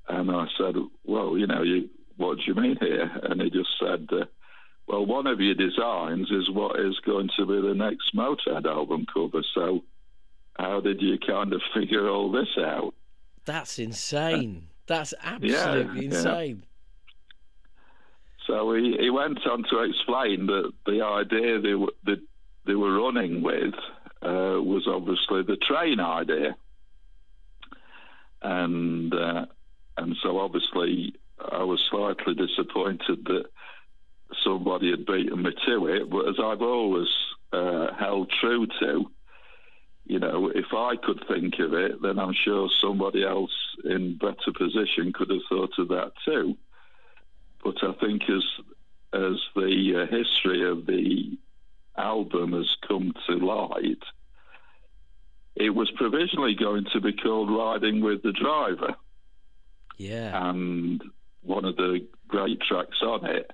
And 0.08 0.32
I 0.32 0.46
said, 0.58 0.76
Well, 1.06 1.38
you 1.38 1.48
know, 1.48 1.64
you, 1.64 1.90
what 2.18 2.38
do 2.38 2.44
you 2.46 2.56
mean 2.56 2.78
here? 2.80 3.10
And 3.24 3.42
he 3.42 3.50
just 3.50 3.70
said, 3.80 4.08
uh, 4.12 4.26
Well, 4.88 5.06
one 5.06 5.28
of 5.28 5.40
your 5.40 5.56
designs 5.56 6.30
is 6.30 6.50
what 6.52 6.80
is 6.80 7.00
going 7.06 7.30
to 7.38 7.46
be 7.46 7.68
the 7.68 7.74
next 7.74 8.16
Motorhead 8.16 8.66
album 8.66 9.06
cover. 9.12 9.44
So, 9.56 9.84
how 10.58 10.82
did 10.82 11.02
you 11.02 11.18
kind 11.18 11.54
of 11.54 11.62
figure 11.74 12.08
all 12.08 12.32
this 12.32 12.50
out? 12.60 12.94
That's 13.46 13.80
insane. 13.80 14.68
That's 14.88 15.14
absolutely 15.24 16.08
yeah, 16.08 16.16
insane. 16.16 16.64
Yeah. 16.64 16.68
So 18.48 18.74
he, 18.74 18.98
he 19.00 19.10
went 19.10 19.40
on 19.48 19.64
to 19.70 19.84
explain 19.84 20.48
that 20.48 20.72
the 20.86 21.02
idea 21.02 21.62
they, 21.62 21.76
were, 21.76 21.94
that 22.06 22.20
they 22.66 22.76
were 22.76 23.00
running 23.00 23.42
with 23.42 23.74
uh, 24.22 24.62
was 24.62 24.88
obviously 24.88 25.44
the 25.44 25.58
train 25.58 26.00
idea, 26.00 26.56
and 28.42 29.14
uh, 29.14 29.46
and 29.98 30.16
so 30.22 30.40
obviously 30.40 31.16
I 31.40 31.64
was 31.64 31.82
slightly 31.90 32.36
disappointed 32.36 33.26
that 33.26 33.46
somebody 34.44 34.92
had 34.92 35.06
beaten 35.06 35.44
me 35.44 35.52
to 35.66 35.88
it. 35.88 36.10
But 36.10 36.30
as 36.30 36.36
I've 36.42 36.62
always 36.62 37.10
uh, 37.52 37.94
held 38.00 38.32
true 38.40 38.68
to, 38.80 39.06
you 40.06 40.20
know, 40.20 40.52
if 40.54 40.74
I 40.74 40.96
could 41.02 41.24
think 41.28 41.60
of 41.60 41.74
it, 41.74 42.02
then 42.02 42.20
I'm 42.20 42.34
sure 42.34 42.70
somebody 42.82 43.24
else 43.24 43.52
in 43.84 44.18
better 44.18 44.52
position 44.58 45.14
could 45.14 45.30
have 45.30 45.42
thought 45.50 45.74
of 45.78 45.90
that 45.90 46.14
too. 46.26 46.58
But 47.64 47.76
I 47.84 47.94
think 47.94 48.24
as 48.30 48.44
as 49.14 49.38
the 49.56 50.08
uh, 50.08 50.16
history 50.16 50.70
of 50.70 50.86
the 50.86 51.38
album 51.98 52.54
has 52.54 52.70
come 52.88 53.14
to 53.28 53.36
light, 53.36 54.04
it 55.56 55.72
was 55.72 55.92
provisionally 55.92 56.56
going 56.56 56.86
to 56.94 57.02
be 57.02 57.14
called 57.14 57.50
Riding 57.52 58.02
with 58.02 58.24
the 58.24 58.32
Driver. 58.32 58.96
Yeah. 59.98 60.50
And 60.50 61.02
one 61.44 61.66
of 61.66 61.76
the 61.76 62.08
great 62.28 62.62
tracks 62.62 63.02
on 63.02 63.26
it. 63.26 63.52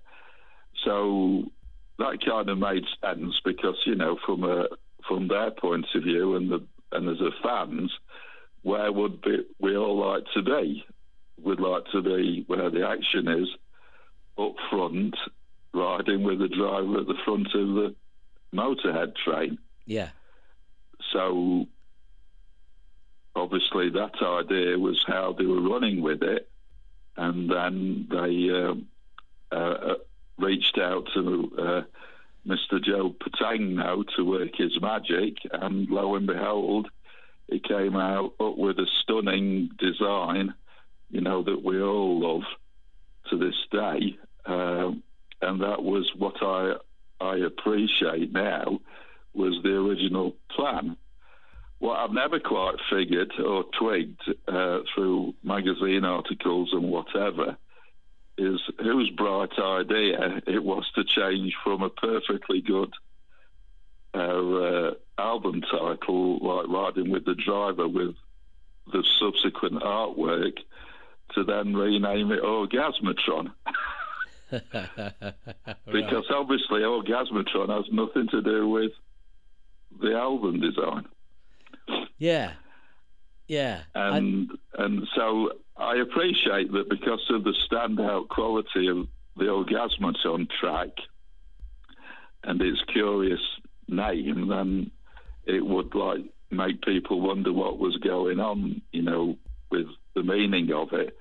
So 0.86 1.44
that 1.98 2.20
kind 2.26 2.50
of 2.50 2.58
made 2.58 2.84
sense 3.02 3.42
because, 3.44 3.78
you 3.86 3.96
know, 3.96 4.18
from 4.26 4.44
a 4.44 4.68
from 5.08 5.28
their 5.28 5.52
point 5.52 5.86
of 5.96 6.04
view 6.04 6.36
and 6.36 6.52
the 6.52 6.64
and 6.92 7.10
as 7.10 7.20
a 7.20 7.32
fans, 7.44 7.92
where 8.62 8.92
would 8.92 9.22
be, 9.22 9.46
we 9.60 9.76
all 9.76 9.98
like 9.98 10.24
to 10.34 10.42
be? 10.42 10.86
We'd 11.42 11.60
like 11.60 11.84
to 11.92 12.02
be 12.02 12.44
where 12.48 12.70
the 12.70 12.88
action 12.88 13.28
is, 13.28 13.48
up 14.38 14.56
front, 14.70 15.16
riding 15.74 16.24
with 16.24 16.40
the 16.40 16.48
driver 16.48 17.00
at 17.00 17.08
the 17.08 17.18
front 17.26 17.48
of 17.54 17.68
the 17.76 17.96
motorhead 18.54 19.16
train. 19.16 19.58
Yeah. 19.86 20.10
So 21.14 21.68
obviously 23.36 23.90
that 23.92 24.22
idea 24.22 24.78
was 24.78 25.04
how 25.08 25.34
they 25.38 25.46
were 25.46 25.62
running 25.62 26.02
with 26.02 26.24
it, 26.24 26.50
and 27.16 27.50
then 27.50 28.08
they 28.10 28.50
um, 28.50 28.88
uh, 29.52 29.56
uh, 29.56 29.96
reached 30.38 30.78
out 30.78 31.08
to 31.14 31.52
uh, 31.58 31.82
Mr. 32.48 32.84
Joe 32.84 33.14
Petagno 33.14 34.04
to 34.16 34.24
work 34.24 34.56
his 34.56 34.80
magic, 34.82 35.38
and 35.52 35.90
lo 35.90 36.16
and 36.16 36.28
behold, 36.28 36.88
he 37.48 37.60
came 37.60 37.96
out 37.96 38.34
up 38.40 38.58
with 38.58 38.78
a 38.80 38.88
stunning 39.02 39.70
design, 39.78 40.54
you 41.10 41.22
know 41.22 41.44
that 41.44 41.64
we 41.64 41.82
all 41.82 42.20
love 42.20 42.44
to 43.30 43.38
this 43.38 43.56
day, 43.72 44.18
um, 44.46 45.04
and 45.42 45.62
that 45.62 45.84
was 45.84 46.10
what 46.18 46.36
I 46.42 46.76
I 47.20 47.38
appreciate 47.38 48.32
now 48.32 48.80
was 49.34 49.60
the 49.64 49.76
original 49.76 50.36
plan 50.56 50.98
what 51.80 51.98
I've 51.98 52.12
never 52.12 52.40
quite 52.40 52.76
figured 52.90 53.32
or 53.40 53.66
twigged 53.80 54.22
uh, 54.48 54.80
through 54.94 55.36
magazine 55.44 56.04
articles 56.04 56.70
and 56.74 56.90
whatever 56.90 57.58
is 58.38 58.60
whose 58.80 59.10
bright 59.12 59.58
idea 59.60 60.42
it 60.48 60.64
was 60.64 60.86
to 60.96 61.04
change 61.04 61.56
from 61.64 61.82
a 61.82 61.90
perfectly 61.90 62.62
good 62.62 62.94
uh, 64.14 64.20
uh, 64.20 64.92
album 65.18 65.62
title 65.62 66.40
like 66.40 66.68
Riding 66.68 67.12
with 67.12 67.26
the 67.26 67.36
Driver 67.36 67.88
with 67.88 68.16
the 68.92 69.04
subsequent 69.20 69.82
artwork 69.84 70.58
to 71.36 71.44
then 71.44 71.76
rename 71.76 72.32
it 72.32 72.42
Orgasmatron. 72.42 73.52
because 74.52 75.34
Right. 75.86 76.32
obviously 76.32 76.82
Orgasmatron 76.82 77.70
has 77.70 77.86
nothing 77.92 78.28
to 78.30 78.42
do 78.42 78.68
with 78.70 78.92
the 80.02 80.14
album 80.16 80.60
design. 80.62 81.06
Yeah. 82.18 82.54
Yeah. 83.48 83.82
I- 83.96 84.18
and 84.18 84.50
and 84.78 85.08
so 85.16 85.52
I 85.78 85.96
appreciate 85.98 86.72
that 86.74 86.90
because 86.90 87.24
of 87.30 87.44
the 87.44 87.54
standout 87.70 88.30
quality 88.30 88.88
of 88.88 89.08
the 89.38 89.46
Orgasmatron 89.46 90.48
track 90.60 90.90
and 92.44 92.62
its 92.62 92.82
curious 92.92 93.40
name, 93.88 94.48
then 94.48 94.92
it 95.46 95.66
would 95.66 95.94
like 95.96 96.22
make 96.52 96.82
people 96.82 97.22
wonder 97.22 97.52
what 97.54 97.78
was 97.78 97.96
going 97.98 98.40
on, 98.40 98.82
you 98.92 99.02
know, 99.02 99.38
with 99.72 99.88
the 100.16 100.24
meaning 100.24 100.72
of 100.74 100.94
it. 100.94 101.18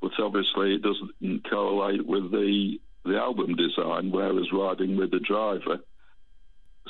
But 0.00 0.12
obviously, 0.18 0.74
it 0.74 0.82
doesn't 0.82 1.48
correlate 1.48 2.06
with 2.06 2.30
the 2.30 2.78
the 3.04 3.16
album 3.16 3.56
design, 3.56 4.10
whereas 4.10 4.52
Riding 4.52 4.96
with 4.96 5.10
the 5.10 5.20
Driver 5.20 5.78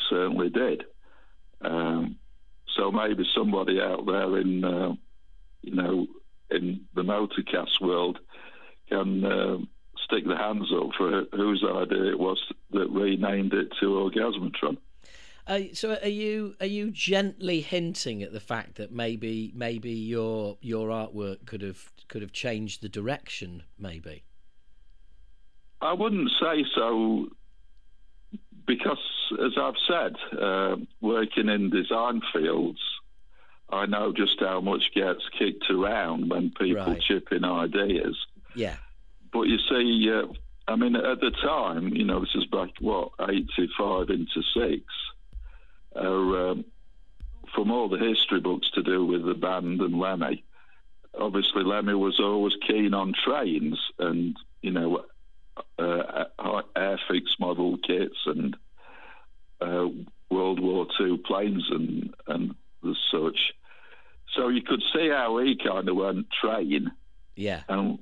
certainly 0.09 0.50
did. 0.50 0.85
Um, 1.61 2.17
so 2.76 2.90
maybe 2.90 3.25
somebody 3.35 3.81
out 3.81 4.07
there 4.07 4.38
in, 4.38 4.64
uh, 4.64 4.95
you 5.62 5.75
know, 5.75 6.07
in 6.50 6.81
the 6.95 7.02
motorcast 7.02 7.81
world 7.81 8.19
can 8.88 9.25
uh, 9.25 9.59
stick 10.05 10.26
their 10.26 10.37
hands 10.37 10.67
up 10.75 10.90
for 10.97 11.25
whose 11.33 11.64
idea 11.64 12.11
it 12.11 12.19
was 12.19 12.38
that 12.73 12.90
renamed 12.90 13.52
it 13.52 13.69
to 13.81 13.87
Orgasmatron. 13.87 14.79
Uh, 15.47 15.61
so 15.73 15.97
are 16.02 16.09
you 16.09 16.54
are 16.61 16.66
you 16.66 16.90
gently 16.90 17.61
hinting 17.61 18.23
at 18.23 18.32
the 18.32 18.40
fact 18.40 18.76
that 18.76 18.92
maybe 18.92 19.52
maybe 19.54 19.90
your 19.90 20.59
your 20.61 20.88
artwork 20.88 21.47
could 21.47 21.62
have 21.62 21.90
could 22.09 22.23
have 22.23 22.32
changed 22.32 22.82
the 22.82 22.88
direction 22.88 23.62
maybe? 23.78 24.23
I 25.80 25.92
wouldn't 25.94 26.30
say 26.40 26.64
so 26.75 27.28
because, 28.66 28.99
as 29.44 29.52
I've 29.59 29.75
said, 29.88 30.38
uh, 30.38 30.76
working 31.00 31.49
in 31.49 31.70
design 31.70 32.20
fields, 32.32 32.78
I 33.70 33.87
know 33.87 34.12
just 34.12 34.38
how 34.38 34.61
much 34.61 34.82
gets 34.94 35.23
kicked 35.38 35.70
around 35.70 36.28
when 36.30 36.50
people 36.50 36.85
Right. 36.85 37.00
chip 37.00 37.32
in 37.32 37.44
ideas. 37.44 38.16
Yeah. 38.54 38.76
But 39.32 39.42
you 39.42 39.59
see, 39.68 40.11
uh, 40.12 40.26
I 40.68 40.76
mean, 40.76 40.94
at 40.94 41.20
the 41.20 41.30
time, 41.30 41.88
you 41.94 42.04
know, 42.04 42.20
this 42.20 42.35
is 42.35 42.47
back, 42.47 42.70
what, 42.80 43.11
85 43.20 44.11
into 44.11 44.42
6, 44.54 44.85
uh, 45.97 46.00
um, 46.00 46.64
from 47.54 47.70
all 47.70 47.88
the 47.88 47.99
history 47.99 48.40
books 48.40 48.70
to 48.75 48.82
do 48.82 49.04
with 49.04 49.25
the 49.25 49.35
band 49.35 49.80
and 49.80 49.99
Lemmy, 49.99 50.44
obviously 51.18 51.62
Lemmy 51.64 51.94
was 51.94 52.20
always 52.20 52.54
keen 52.66 52.94
on 52.94 53.12
trains 53.25 53.78
and, 53.99 54.37
you 54.62 54.70
know, 54.70 55.04
uh, 55.78 56.25
Airfix 56.76 57.23
model 57.38 57.76
kits 57.78 58.16
and 58.26 58.56
uh, 59.61 59.88
World 60.30 60.61
War 60.61 60.87
II 61.00 61.18
planes 61.18 61.66
and, 61.70 62.14
and 62.28 62.54
the 62.82 62.94
such. 63.11 63.52
So 64.35 64.49
you 64.49 64.62
could 64.62 64.82
see 64.94 65.09
how 65.09 65.38
he 65.38 65.56
kind 65.56 65.88
of 65.88 65.97
went 65.97 66.26
train 66.30 66.92
Yeah. 67.35 67.62
and 67.68 67.99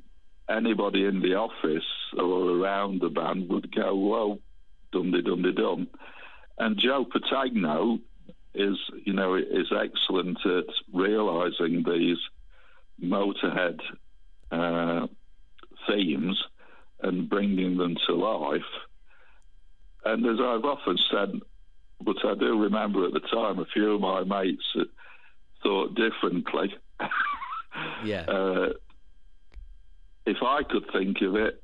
anybody 0.49 1.05
in 1.05 1.21
the 1.21 1.35
office 1.35 1.85
or 2.17 2.51
around 2.51 3.01
the 3.01 3.09
band 3.09 3.49
would 3.49 3.75
go, 3.75 3.95
well, 3.97 4.39
dum 4.93 5.11
dum 5.11 5.43
dum. 5.55 5.89
And 6.59 6.79
Joe 6.79 7.05
Petagno 7.05 8.01
is, 8.55 8.77
you 9.05 9.13
know, 9.13 9.35
is 9.35 9.73
excellent 9.73 10.39
at 10.45 10.65
realizing 10.93 11.85
these 11.87 12.19
Motorhead 13.03 13.81
uh, 14.51 15.07
themes 15.87 16.43
and 17.03 17.29
bringing 17.29 17.77
them 17.77 17.97
to 18.07 18.15
life. 18.15 18.63
And 20.05 20.27
as 20.27 20.39
I've 20.41 20.65
often 20.65 20.99
said, 21.11 21.41
but 22.01 22.17
I 22.25 22.35
do 22.35 22.59
remember 22.59 23.07
at 23.07 23.13
the 23.13 23.21
time 23.21 23.59
a 23.59 23.65
few 23.67 23.95
of 23.95 24.01
my 24.01 24.25
mates 24.25 24.77
thought 25.63 25.95
differently. 25.95 26.75
Yeah. 28.05 28.23
Uh, 28.23 28.69
if 30.27 30.39
I 30.43 30.63
could 30.63 30.85
think 30.93 31.19
of 31.23 31.37
it, 31.37 31.63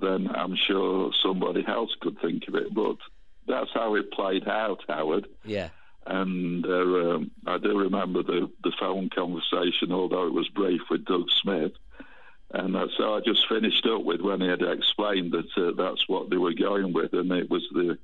then 0.00 0.28
I'm 0.34 0.56
sure 0.66 1.10
somebody 1.22 1.64
else 1.66 1.90
could 2.00 2.18
think 2.20 2.44
of 2.48 2.54
it. 2.54 2.72
But 2.74 2.96
that's 3.46 3.70
how 3.72 3.94
it 3.94 4.12
played 4.12 4.48
out, 4.48 4.82
Howard. 4.88 5.28
Yeah. 5.44 5.68
And 6.06 6.66
uh, 6.66 7.14
um, 7.14 7.30
I 7.46 7.58
do 7.58 7.78
remember 7.78 8.22
the, 8.22 8.50
the 8.62 8.72
phone 8.78 9.08
conversation, 9.08 9.90
although 9.90 10.26
it 10.26 10.34
was 10.34 10.48
brief, 10.48 10.82
with 10.90 11.04
Doug 11.04 11.26
Smith. 11.42 11.72
And 12.50 12.76
uh, 12.76 12.88
so 12.96 13.14
I 13.14 13.20
just 13.20 13.48
finished 13.48 13.86
up 13.86 14.04
with 14.04 14.20
when 14.20 14.40
he 14.40 14.46
had 14.48 14.62
explained 14.62 15.32
that 15.32 15.48
uh, 15.56 15.72
that's 15.76 16.08
what 16.08 16.30
they 16.30 16.36
were 16.36 16.52
going 16.52 16.92
with, 16.92 17.12
and 17.12 17.32
it 17.32 17.50
was 17.50 17.66
the 17.72 17.98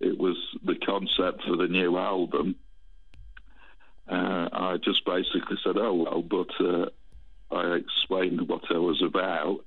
it 0.00 0.18
was 0.18 0.36
the 0.64 0.74
concept 0.74 1.44
for 1.44 1.56
the 1.56 1.68
new 1.68 1.96
album. 1.96 2.56
Uh, 4.08 4.48
I 4.52 4.76
just 4.82 5.04
basically 5.06 5.56
said, 5.64 5.78
"Oh 5.78 5.94
well," 5.94 6.22
but 6.22 6.50
uh, 6.60 6.86
I 7.54 7.76
explained 7.76 8.48
what 8.48 8.64
I 8.68 8.78
was 8.78 9.00
about 9.00 9.64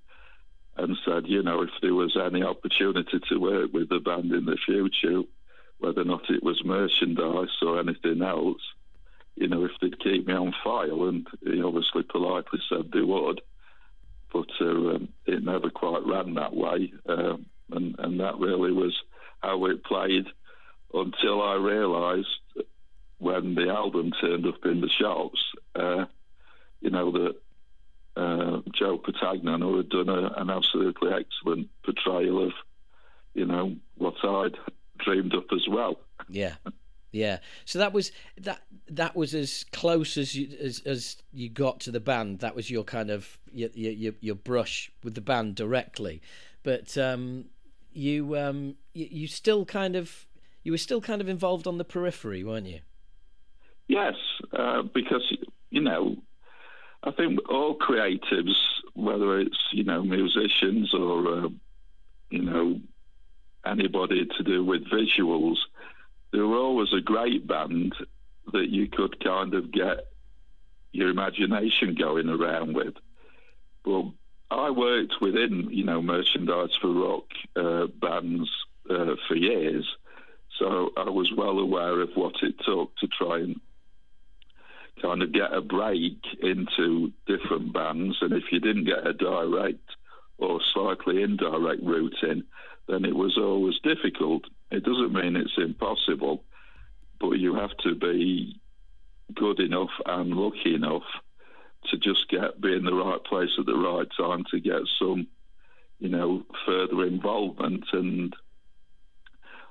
and 0.77 0.97
said, 1.05 1.27
you 1.27 1.41
know, 1.41 1.61
if 1.61 1.69
there 1.81 1.93
was 1.93 2.17
any 2.17 2.43
opportunity 2.43 3.19
to 3.29 3.37
work 3.37 3.71
with 3.73 3.89
the 3.89 3.99
band 3.99 4.31
in 4.31 4.45
the 4.45 4.57
future, 4.65 5.21
whether 5.79 6.01
or 6.01 6.05
not 6.05 6.29
it 6.29 6.43
was 6.43 6.63
merchandise 6.65 7.55
or 7.61 7.79
anything 7.79 8.21
else, 8.21 8.61
you 9.35 9.47
know, 9.47 9.65
if 9.65 9.71
they'd 9.81 9.99
keep 9.99 10.27
me 10.27 10.33
on 10.33 10.53
file, 10.63 11.03
and 11.05 11.27
he 11.43 11.61
obviously 11.61 12.03
politely 12.03 12.59
said 12.69 12.91
they 12.91 13.01
would, 13.01 13.41
but 14.31 14.47
uh, 14.61 14.65
um, 14.65 15.09
it 15.25 15.43
never 15.43 15.69
quite 15.69 16.05
ran 16.05 16.33
that 16.33 16.55
way, 16.55 16.93
um, 17.07 17.45
and 17.71 17.95
and 17.99 18.19
that 18.19 18.37
really 18.37 18.71
was 18.71 18.95
how 19.39 19.65
it 19.65 19.83
played 19.83 20.25
until 20.93 21.41
I 21.41 21.55
realised 21.55 22.27
when 23.17 23.55
the 23.55 23.69
album 23.69 24.11
turned 24.19 24.45
up 24.45 24.65
in 24.65 24.81
the 24.81 24.89
shops, 24.89 25.39
uh, 25.75 26.05
you 26.81 26.89
know 26.89 27.11
that 27.11 27.35
uh, 28.15 28.61
Joe 28.73 28.97
Petagno 28.97 29.77
had 29.77 29.89
done 29.89 30.09
a, 30.09 30.33
an 30.37 30.49
absolutely 30.49 31.11
excellent 31.11 31.69
portrayal 31.83 32.45
of, 32.45 32.53
you 33.33 33.45
know, 33.45 33.75
what 33.97 34.15
I'd 34.23 34.57
dreamed 34.99 35.35
up 35.35 35.45
as 35.53 35.67
well. 35.69 35.99
Yeah. 36.29 36.55
Yeah. 37.11 37.39
So 37.63 37.79
that 37.79 37.93
was 37.93 38.11
that 38.37 38.61
that 38.89 39.15
was 39.15 39.33
as 39.33 39.65
close 39.71 40.17
as 40.17 40.35
you 40.35 40.49
as, 40.61 40.81
as 40.85 41.17
you 41.31 41.49
got 41.49 41.79
to 41.81 41.91
the 41.91 42.01
band. 42.01 42.39
That 42.39 42.55
was 42.55 42.69
your 42.69 42.83
kind 42.83 43.09
of 43.09 43.37
your 43.51 43.69
your, 43.73 44.13
your 44.19 44.35
brush 44.35 44.91
with 45.01 45.15
the 45.15 45.21
band 45.21 45.55
directly. 45.55 46.21
But 46.63 46.97
um, 46.97 47.45
you 47.93 48.37
um, 48.37 48.75
you, 48.93 49.07
you 49.09 49.27
still 49.27 49.63
kind 49.63 49.95
of 49.95 50.25
you 50.63 50.73
were 50.73 50.77
still 50.77 50.99
kind 50.99 51.21
of 51.21 51.29
involved 51.29 51.67
on 51.67 51.77
the 51.77 51.85
periphery, 51.85 52.43
weren't 52.43 52.67
you? 52.67 52.81
Yes, 53.87 54.15
uh, 54.51 54.81
because 54.81 55.23
you 55.69 55.81
know, 55.81 56.17
I 57.05 57.11
think 57.11 57.39
all 57.49 57.77
creatives, 57.77 58.55
whether 58.95 59.39
it's 59.39 59.59
you 59.71 59.83
know 59.83 60.03
musicians 60.03 60.93
or 60.93 61.45
uh, 61.45 61.49
you 62.31 62.41
know 62.41 62.79
anybody 63.65 64.25
to 64.37 64.43
do 64.43 64.65
with 64.65 64.89
visuals, 64.89 65.57
they 66.31 66.39
were 66.39 66.57
always 66.57 66.93
a 66.93 67.01
great 67.01 67.45
band 67.47 67.93
that 68.53 68.69
you 68.69 68.87
could 68.87 69.23
kind 69.23 69.53
of 69.53 69.71
get 69.71 70.07
your 70.91 71.09
imagination 71.09 71.95
going 71.95 72.29
around 72.29 72.75
with. 72.75 72.95
Well, 73.85 74.13
I 74.49 74.71
worked 74.71 75.15
within 75.21 75.67
you 75.69 75.83
know 75.83 76.01
merchandise 76.01 76.75
for 76.81 76.91
rock 76.91 77.25
uh, 77.55 77.85
bands 77.85 78.49
uh, 78.89 79.15
for 79.27 79.35
years, 79.35 79.85
so 80.57 80.89
I 80.97 81.11
was 81.11 81.31
well 81.37 81.59
aware 81.59 82.01
of 82.01 82.09
what 82.15 82.41
it 82.41 82.55
took 82.65 82.95
to 82.97 83.07
try 83.07 83.39
and 83.39 83.61
kind 85.01 85.21
of 85.21 85.33
get 85.33 85.53
a 85.53 85.61
break 85.61 86.17
into 86.41 87.11
different 87.27 87.73
bands. 87.73 88.17
And 88.21 88.33
if 88.33 88.43
you 88.51 88.59
didn't 88.59 88.85
get 88.85 89.05
a 89.05 89.13
direct 89.13 89.89
or 90.37 90.59
slightly 90.73 91.21
indirect 91.21 91.83
route 91.83 92.17
in, 92.23 92.43
then 92.87 93.05
it 93.05 93.15
was 93.15 93.37
always 93.37 93.75
difficult. 93.83 94.43
It 94.71 94.83
doesn't 94.83 95.13
mean 95.13 95.35
it's 95.35 95.57
impossible, 95.57 96.43
but 97.19 97.31
you 97.31 97.55
have 97.55 97.75
to 97.83 97.95
be 97.95 98.59
good 99.33 99.59
enough 99.59 99.89
and 100.05 100.33
lucky 100.33 100.75
enough 100.75 101.03
to 101.89 101.97
just 101.97 102.29
get 102.29 102.59
be 102.61 102.73
in 102.73 102.83
the 102.83 102.93
right 102.93 103.23
place 103.23 103.49
at 103.59 103.65
the 103.65 103.77
right 103.77 104.07
time 104.17 104.43
to 104.51 104.59
get 104.59 104.81
some, 104.99 105.27
you 105.99 106.09
know, 106.09 106.43
further 106.65 107.05
involvement. 107.05 107.85
And 107.93 108.35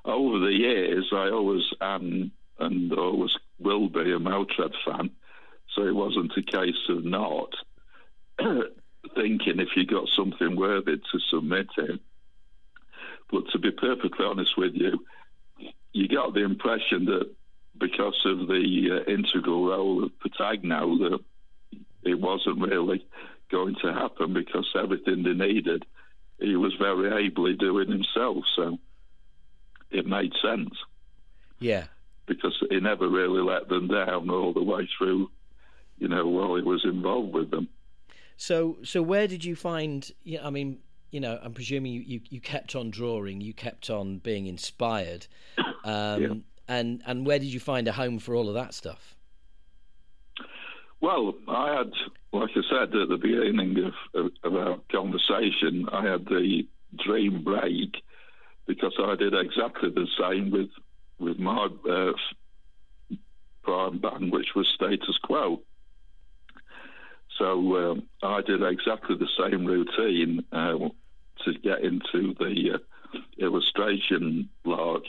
over 0.03 0.39
the 0.39 0.53
years, 0.53 1.09
I 1.11 1.29
always 1.29 1.63
am 1.81 2.31
and 2.59 2.93
always 2.93 3.35
will 3.59 3.89
be 3.89 4.11
a 4.11 4.19
Motörhead 4.19 4.73
fan, 4.85 5.11
so 5.73 5.83
it 5.83 5.95
wasn't 5.95 6.31
a 6.37 6.41
case 6.41 6.89
of 6.89 7.03
not 7.03 7.53
thinking 9.15 9.59
if 9.59 9.69
you 9.75 9.85
got 9.85 10.07
something 10.15 10.55
worthy 10.55 10.97
to 10.97 11.19
submit 11.29 11.67
it. 11.77 11.99
But 13.31 13.49
to 13.51 13.59
be 13.59 13.71
perfectly 13.71 14.25
honest 14.25 14.57
with 14.57 14.73
you, 14.75 15.05
you 15.93 16.07
got 16.07 16.33
the 16.33 16.43
impression 16.43 17.05
that 17.05 17.33
because 17.77 18.19
of 18.25 18.47
the 18.47 18.89
uh, 18.91 19.11
integral 19.11 19.67
role 19.67 20.03
of 20.03 20.11
Petagno, 20.19 21.09
that 21.09 21.19
it 22.03 22.19
wasn't 22.19 22.61
really 22.61 23.05
going 23.51 23.75
to 23.83 23.93
happen 23.93 24.33
because 24.33 24.69
everything 24.75 25.23
they 25.23 25.33
needed, 25.33 25.85
he 26.39 26.55
was 26.55 26.73
very 26.79 27.25
ably 27.25 27.53
doing 27.53 27.89
himself. 27.89 28.43
So 28.55 28.77
it 29.91 30.05
made 30.05 30.33
sense. 30.41 30.71
Yeah. 31.59 31.85
Because 32.27 32.55
he 32.69 32.79
never 32.79 33.07
really 33.07 33.41
let 33.41 33.69
them 33.69 33.87
down 33.87 34.29
all 34.29 34.51
the 34.51 34.63
way 34.63 34.89
through, 34.97 35.29
you 35.97 36.07
know, 36.07 36.27
while 36.27 36.55
he 36.55 36.63
was 36.63 36.83
involved 36.83 37.33
with 37.33 37.51
them. 37.51 37.67
So, 38.37 38.77
so 38.83 39.01
where 39.01 39.27
did 39.27 39.45
you 39.45 39.55
find? 39.55 40.11
I 40.41 40.49
mean, 40.49 40.79
you 41.11 41.19
know, 41.19 41.39
I'm 41.41 41.53
presuming 41.53 41.93
you, 41.93 42.01
you, 42.01 42.21
you 42.29 42.41
kept 42.41 42.75
on 42.75 42.89
drawing, 42.89 43.41
you 43.41 43.53
kept 43.53 43.89
on 43.89 44.17
being 44.17 44.47
inspired, 44.47 45.27
um, 45.85 46.21
yeah. 46.21 46.33
and 46.67 47.01
and 47.05 47.25
where 47.25 47.39
did 47.39 47.47
you 47.47 47.59
find 47.59 47.87
a 47.87 47.91
home 47.91 48.19
for 48.19 48.35
all 48.35 48.49
of 48.49 48.55
that 48.55 48.73
stuff? 48.73 49.15
Well, 51.01 51.35
I 51.47 51.77
had, 51.77 51.91
like 52.33 52.49
I 52.55 52.61
said 52.69 52.95
at 52.95 53.09
the 53.09 53.19
beginning 53.21 53.77
of, 53.85 54.25
of, 54.25 54.31
of 54.43 54.55
our 54.55 54.79
conversation, 54.91 55.87
I 55.91 56.03
had 56.03 56.25
the 56.25 56.67
dream 57.05 57.43
break 57.43 57.95
because 58.65 58.93
I 58.99 59.15
did 59.15 59.33
exactly 59.33 59.89
the 59.91 60.07
same 60.19 60.51
with 60.51 60.69
with 61.19 61.39
my 61.39 61.67
uh, 61.89 62.13
prime 63.63 63.99
band, 63.99 64.31
which 64.31 64.49
was 64.55 64.67
Status 64.75 65.17
Quo. 65.23 65.61
So 67.37 67.91
um, 67.91 68.03
I 68.23 68.41
did 68.41 68.63
exactly 68.63 69.17
the 69.17 69.27
same 69.37 69.65
routine 69.65 70.45
uh, 70.51 70.89
to 71.43 71.53
get 71.61 71.83
into 71.83 72.33
the 72.39 72.75
uh, 72.75 73.17
illustration 73.37 74.49
log. 74.63 75.03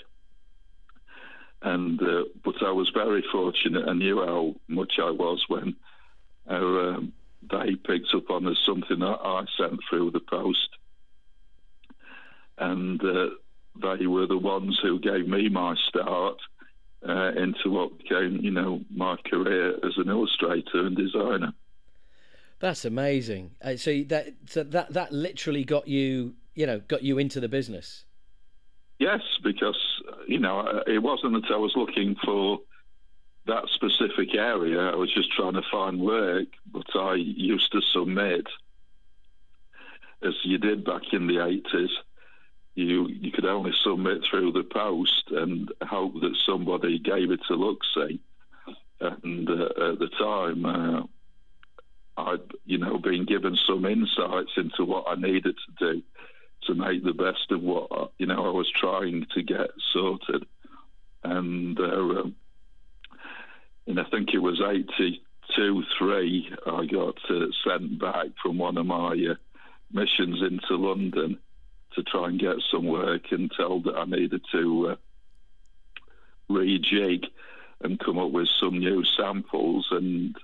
And 1.62 2.00
uh, 2.02 2.24
but 2.44 2.62
I 2.62 2.72
was 2.72 2.90
very 2.92 3.24
fortunate. 3.32 3.88
I 3.88 3.92
knew 3.92 4.24
how 4.24 4.54
much 4.68 4.94
I 4.98 5.10
was 5.10 5.44
when 5.48 5.76
um, 6.48 7.12
they 7.50 7.74
picked 7.74 8.14
up 8.14 8.30
on 8.30 8.46
as 8.46 8.58
something 8.64 8.98
that 8.98 9.18
I 9.22 9.44
sent 9.56 9.80
through 9.88 10.10
the 10.10 10.20
post, 10.20 10.68
and 12.58 13.02
uh, 13.02 13.28
they 13.80 14.06
were 14.06 14.26
the 14.26 14.38
ones 14.38 14.78
who 14.82 14.98
gave 14.98 15.28
me 15.28 15.48
my 15.48 15.74
start 15.88 16.38
uh, 17.08 17.32
into 17.36 17.70
what 17.70 17.98
became, 17.98 18.38
you 18.42 18.50
know, 18.50 18.80
my 18.94 19.16
career 19.30 19.74
as 19.84 19.92
an 19.96 20.08
illustrator 20.08 20.86
and 20.86 20.96
designer. 20.96 21.52
That's 22.58 22.84
amazing. 22.84 23.52
Uh, 23.62 23.76
so 23.76 24.02
that 24.08 24.34
so 24.46 24.62
that 24.64 24.92
that 24.94 25.12
literally 25.12 25.64
got 25.64 25.88
you, 25.88 26.34
you 26.54 26.66
know, 26.66 26.80
got 26.80 27.02
you 27.02 27.18
into 27.18 27.38
the 27.38 27.48
business. 27.48 28.04
Yes, 28.98 29.20
because 29.44 29.78
you 30.26 30.38
know 30.38 30.60
uh, 30.60 30.82
it 30.86 31.02
wasn't 31.02 31.34
that 31.34 31.52
I 31.52 31.58
was 31.58 31.74
looking 31.76 32.16
for 32.24 32.60
that 33.46 33.64
specific 33.74 34.34
area. 34.34 34.80
I 34.80 34.96
was 34.96 35.12
just 35.12 35.30
trying 35.32 35.52
to 35.52 35.62
find 35.70 36.00
work, 36.00 36.48
but 36.72 36.86
I 36.94 37.14
used 37.14 37.70
to 37.72 37.80
submit, 37.92 38.46
as 40.22 40.34
you 40.44 40.58
did 40.58 40.84
back 40.84 41.12
in 41.12 41.26
the 41.26 41.44
eighties. 41.44 41.90
You 42.76 43.08
you 43.08 43.32
could 43.32 43.46
only 43.46 43.72
submit 43.82 44.22
through 44.30 44.52
the 44.52 44.62
post 44.62 45.30
and 45.30 45.72
hope 45.82 46.20
that 46.20 46.36
somebody 46.44 46.98
gave 46.98 47.30
it 47.30 47.40
a 47.50 47.54
look 47.54 47.80
see. 47.94 48.20
And 49.00 49.48
uh, 49.48 49.92
at 49.92 49.98
the 49.98 50.10
time, 50.18 50.64
uh, 50.66 51.02
I'd 52.18 52.52
you 52.66 52.76
know 52.76 52.98
been 52.98 53.24
given 53.24 53.56
some 53.66 53.86
insights 53.86 54.52
into 54.58 54.84
what 54.84 55.06
I 55.08 55.14
needed 55.14 55.56
to 55.56 55.92
do 55.94 56.02
to 56.64 56.74
make 56.74 57.02
the 57.02 57.14
best 57.14 57.50
of 57.50 57.62
what 57.62 58.12
you 58.18 58.26
know 58.26 58.46
I 58.46 58.50
was 58.50 58.70
trying 58.70 59.26
to 59.34 59.42
get 59.42 59.70
sorted, 59.94 60.44
and 61.24 61.80
uh, 61.80 61.82
um, 61.84 62.36
and 63.86 63.98
I 63.98 64.04
think 64.04 64.34
it 64.34 64.38
was 64.38 64.60
eighty 64.60 65.22
two 65.56 65.82
three 65.98 66.52
I 66.66 66.84
got 66.84 67.16
uh, 67.30 67.46
sent 67.66 67.98
back 67.98 68.26
from 68.42 68.58
one 68.58 68.76
of 68.76 68.84
my 68.84 69.12
uh, 69.30 69.34
missions 69.90 70.42
into 70.42 70.76
London 70.76 71.38
to 71.96 72.02
try 72.02 72.28
and 72.28 72.38
get 72.38 72.56
some 72.70 72.86
work 72.86 73.32
and 73.32 73.50
told 73.56 73.84
that 73.84 73.96
I 73.96 74.04
needed 74.04 74.42
to 74.52 74.90
uh, 74.90 74.96
rejig 76.50 77.24
and 77.80 77.98
come 77.98 78.18
up 78.18 78.30
with 78.30 78.48
some 78.60 78.78
new 78.78 79.04
samples 79.16 79.88
and 79.90 80.34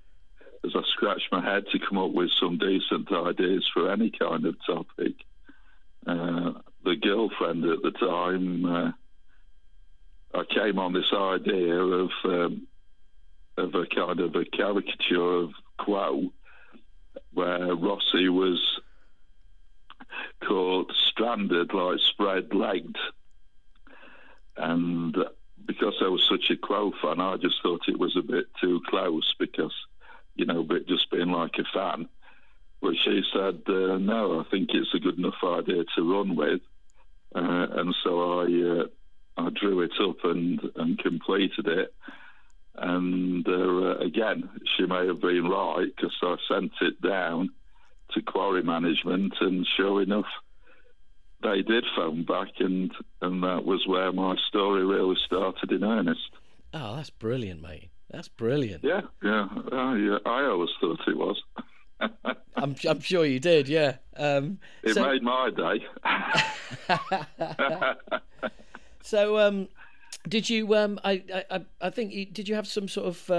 as 0.64 0.72
I 0.74 0.82
scratched 0.92 1.32
my 1.32 1.42
head 1.42 1.64
to 1.72 1.78
come 1.78 1.98
up 1.98 2.12
with 2.12 2.30
some 2.40 2.58
decent 2.58 3.10
ideas 3.12 3.68
for 3.72 3.90
any 3.90 4.10
kind 4.10 4.46
of 4.46 4.54
topic. 4.64 5.14
Uh, 6.06 6.52
the 6.84 6.96
girlfriend 6.96 7.64
at 7.64 7.82
the 7.82 7.90
time, 7.92 8.64
uh, 8.64 8.92
I 10.34 10.44
came 10.44 10.78
on 10.78 10.92
this 10.92 11.12
idea 11.12 11.74
of 11.74 12.10
um, 12.24 12.66
of 13.58 13.74
a 13.74 13.86
kind 13.86 14.20
of 14.20 14.34
a 14.34 14.44
caricature 14.44 15.42
of 15.42 15.50
Quo, 15.78 16.32
where 17.32 17.74
Rossi 17.74 18.28
was 18.28 18.80
caught 20.46 20.92
stranded, 21.08 21.72
like 21.72 21.98
spread 22.00 22.54
legged, 22.54 22.96
and 24.56 25.16
because 25.64 25.94
I 26.02 26.08
was 26.08 26.26
such 26.28 26.50
a 26.50 26.56
Quo 26.56 26.92
fan, 27.02 27.20
I 27.20 27.36
just 27.36 27.62
thought 27.62 27.88
it 27.88 27.98
was 27.98 28.16
a 28.16 28.22
bit 28.22 28.46
too 28.60 28.80
close 28.88 29.34
because 29.38 29.72
you 30.34 30.46
know, 30.46 30.62
but 30.62 30.86
just 30.86 31.10
being 31.10 31.30
like 31.30 31.58
a 31.58 31.64
fan. 31.72 32.08
But 32.80 32.94
she 33.04 33.22
said, 33.32 33.62
uh, 33.68 33.98
no, 33.98 34.40
I 34.40 34.50
think 34.50 34.70
it's 34.72 34.94
a 34.94 34.98
good 34.98 35.18
enough 35.18 35.42
idea 35.44 35.84
to 35.94 36.12
run 36.12 36.34
with. 36.34 36.60
Uh, 37.34 37.66
and 37.76 37.94
so 38.02 38.40
I 38.40 38.44
uh, 38.80 38.86
I 39.36 39.50
drew 39.50 39.80
it 39.80 39.92
up 40.00 40.16
and, 40.24 40.60
and 40.76 40.98
completed 40.98 41.66
it. 41.66 41.94
And 42.74 43.46
uh, 43.46 43.98
again, 43.98 44.48
she 44.76 44.86
may 44.86 45.06
have 45.06 45.20
been 45.20 45.48
right 45.48 45.86
because 45.94 46.16
I 46.22 46.36
sent 46.48 46.72
it 46.80 47.00
down 47.00 47.50
to 48.14 48.22
quarry 48.22 48.62
management, 48.62 49.34
and 49.40 49.66
sure 49.76 50.02
enough, 50.02 50.26
they 51.42 51.62
did 51.62 51.84
phone 51.96 52.24
back, 52.24 52.48
and, 52.60 52.92
and 53.20 53.42
that 53.42 53.64
was 53.64 53.86
where 53.86 54.12
my 54.12 54.36
story 54.48 54.84
really 54.84 55.16
started 55.26 55.72
in 55.72 55.84
earnest. 55.84 56.30
Oh, 56.74 56.96
that's 56.96 57.10
brilliant, 57.10 57.60
mate. 57.60 57.90
That's 58.10 58.28
brilliant. 58.28 58.84
Yeah, 58.84 59.02
yeah, 59.22 59.48
uh, 59.72 59.94
yeah. 59.94 60.18
I 60.26 60.44
always 60.44 60.70
thought 60.80 61.00
it 61.06 61.16
was. 61.16 61.42
I'm, 62.56 62.76
I'm 62.88 63.00
sure 63.00 63.24
you 63.24 63.40
did. 63.40 63.68
Yeah. 63.68 63.96
Um, 64.16 64.58
it 64.82 64.94
so, 64.94 65.06
made 65.06 65.22
my 65.22 65.50
day. 65.50 65.84
so, 69.02 69.38
um, 69.38 69.68
did 70.28 70.50
you? 70.50 70.74
Um, 70.74 71.00
I, 71.04 71.22
I, 71.50 71.64
I 71.80 71.90
think 71.90 72.12
you, 72.12 72.26
did 72.26 72.48
you 72.48 72.54
have 72.54 72.66
some 72.66 72.86
sort 72.86 73.06
of 73.06 73.30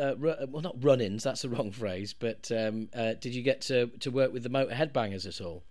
um, 0.00 0.24
uh, 0.24 0.46
well, 0.48 0.62
not 0.62 0.82
run-ins. 0.82 1.22
That's 1.22 1.42
the 1.42 1.48
wrong 1.48 1.70
phrase. 1.72 2.12
But 2.12 2.50
um, 2.50 2.88
uh, 2.94 3.14
did 3.14 3.34
you 3.34 3.42
get 3.42 3.60
to 3.62 3.86
to 4.00 4.10
work 4.10 4.32
with 4.32 4.42
the 4.42 4.48
Motor 4.48 4.74
Headbangers 4.74 5.26
at 5.26 5.44
all? 5.44 5.62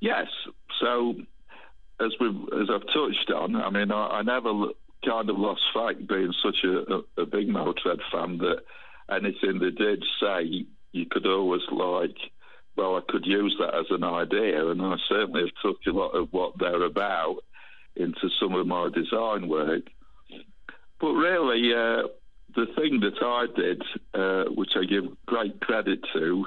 Yes. 0.00 0.28
So, 0.80 1.14
as 2.00 2.12
we 2.20 2.28
as 2.28 2.68
I've 2.72 2.86
touched 2.86 3.30
on, 3.34 3.56
I 3.56 3.70
mean, 3.70 3.90
I, 3.90 4.18
I 4.18 4.22
never 4.22 4.68
kind 5.04 5.30
of 5.30 5.38
lost 5.38 5.62
faith 5.74 6.06
being 6.08 6.32
such 6.42 6.58
a, 6.64 6.94
a, 6.94 7.22
a 7.22 7.26
big 7.26 7.48
Motörhead 7.48 8.00
fan 8.12 8.38
that 8.38 8.62
anything 9.10 9.58
they 9.60 9.70
did 9.70 10.04
say, 10.20 10.66
you 10.92 11.06
could 11.10 11.26
always 11.26 11.62
like, 11.70 12.16
well, 12.76 12.96
I 12.96 13.00
could 13.08 13.26
use 13.26 13.56
that 13.60 13.74
as 13.74 13.86
an 13.90 14.04
idea, 14.04 14.68
and 14.68 14.80
I 14.82 14.96
certainly 15.08 15.42
have 15.42 15.62
took 15.62 15.78
a 15.86 15.90
lot 15.90 16.10
of 16.10 16.28
what 16.32 16.58
they're 16.58 16.84
about 16.84 17.38
into 17.96 18.28
some 18.40 18.54
of 18.54 18.66
my 18.66 18.88
design 18.94 19.48
work. 19.48 19.82
But 21.00 21.12
really, 21.12 21.72
uh, 21.74 22.08
the 22.54 22.66
thing 22.76 23.00
that 23.00 23.22
I 23.22 23.46
did, 23.54 23.82
uh, 24.14 24.44
which 24.54 24.72
I 24.76 24.84
give 24.84 25.04
great 25.26 25.60
credit 25.60 26.00
to, 26.14 26.46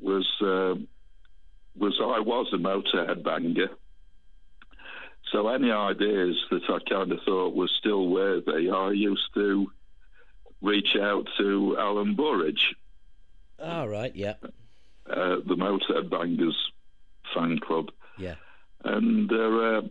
was 0.00 0.26
uh, 0.40 0.74
was 1.76 1.98
I 2.00 2.20
was 2.20 2.48
a 2.52 2.56
Motorhead 2.56 3.22
banger. 3.22 3.70
So 5.30 5.48
any 5.48 5.70
ideas 5.70 6.36
that 6.50 6.62
I 6.68 6.78
kind 6.88 7.10
of 7.12 7.20
thought 7.24 7.54
were 7.54 7.70
still 7.78 8.08
worthy, 8.08 8.70
I 8.70 8.90
used 8.90 9.32
to 9.34 9.70
reach 10.60 10.94
out 11.00 11.26
to 11.38 11.76
Alan 11.78 12.14
Burridge. 12.14 12.74
All 13.58 13.88
right, 13.88 14.14
yeah. 14.14 14.34
Uh, 15.08 15.36
the 15.46 15.56
Motorhead 15.56 16.10
Bangers 16.10 16.56
fan 17.34 17.58
club. 17.58 17.90
Yeah. 18.18 18.34
And 18.84 19.32
uh, 19.32 19.82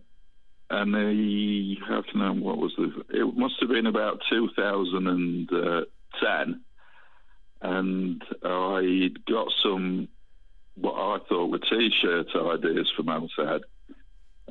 and 0.72 0.96
he, 0.96 1.78
how 1.88 2.04
can 2.10 2.22
I, 2.22 2.32
what 2.32 2.58
was 2.58 2.74
the, 2.78 3.04
it 3.10 3.38
must 3.38 3.56
have 3.60 3.70
been 3.70 3.88
about 3.88 4.22
2010. 4.30 6.62
And 7.64 8.24
I 8.44 9.10
got 9.30 9.48
some, 9.62 10.08
what 10.76 10.94
I 10.94 11.18
thought 11.28 11.52
were 11.52 11.60
t-shirt 11.60 12.28
ideas 12.36 12.92
from 12.96 13.06
Motorhead 13.06 13.62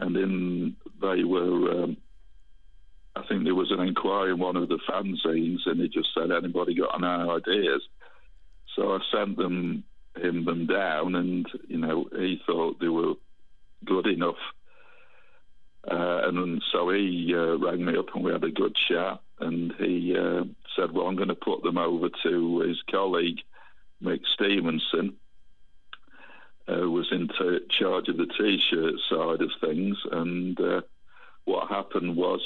and 0.01 0.17
then 0.17 0.77
they 1.01 1.25
were 1.25 1.85
um, 1.85 1.97
I 3.17 3.23
think 3.29 3.45
there 3.45 3.55
was 3.55 3.71
an 3.71 3.81
inquiry 3.81 4.33
in 4.33 4.39
one 4.39 4.57
of 4.57 4.69
the 4.69 4.79
fanzines, 4.89 5.67
and 5.67 5.81
he 5.81 5.89
just 5.89 6.09
said, 6.15 6.31
"Anybody 6.31 6.75
got 6.75 6.97
any 6.97 7.31
ideas?" 7.31 7.83
So 8.77 8.93
I 8.93 8.99
sent 9.13 9.37
them 9.37 9.85
him 10.17 10.45
them 10.45 10.67
down, 10.67 11.15
and 11.15 11.47
you 11.69 11.79
know 11.79 12.09
he 12.13 12.41
thought 12.47 12.81
they 12.81 12.89
were 12.89 13.15
good 13.85 14.07
enough. 14.07 14.41
Uh, 15.89 16.29
and 16.29 16.63
so 16.73 16.91
he 16.91 17.35
uh, 17.35 17.57
rang 17.57 17.85
me 17.85 17.97
up 17.97 18.15
and 18.15 18.25
we 18.25 18.33
had 18.33 18.45
a 18.45 18.51
good 18.51 18.77
chat. 18.89 19.21
And 19.41 19.73
he 19.79 20.15
uh, 20.17 20.45
said, 20.77 20.93
Well, 20.93 21.07
I'm 21.07 21.17
going 21.17 21.29
to 21.29 21.35
put 21.35 21.63
them 21.63 21.79
over 21.79 22.09
to 22.25 22.59
his 22.61 22.83
colleague, 22.91 23.39
Mick 24.03 24.21
Stevenson, 24.35 25.15
who 26.67 26.91
was 26.91 27.09
in 27.11 27.29
t- 27.29 27.67
charge 27.71 28.09
of 28.09 28.19
the 28.19 28.27
t 28.27 28.61
shirt 28.71 28.95
side 29.09 29.41
of 29.41 29.51
things. 29.61 29.97
And 30.13 30.61
uh, 30.61 30.83
what 31.45 31.69
happened 31.69 32.17
was, 32.17 32.41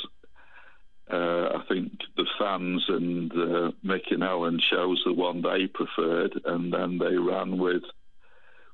uh, 1.10 1.58
I 1.58 1.64
think 1.68 1.92
the 2.16 2.26
fans 2.38 2.84
and 2.88 3.32
uh, 3.32 3.72
Mick 3.84 4.12
and 4.12 4.22
Ellen 4.22 4.60
chose 4.60 5.02
the 5.04 5.12
one 5.12 5.42
they 5.42 5.66
preferred, 5.66 6.40
and 6.44 6.72
then 6.72 6.98
they 6.98 7.16
ran 7.16 7.58
with, 7.58 7.82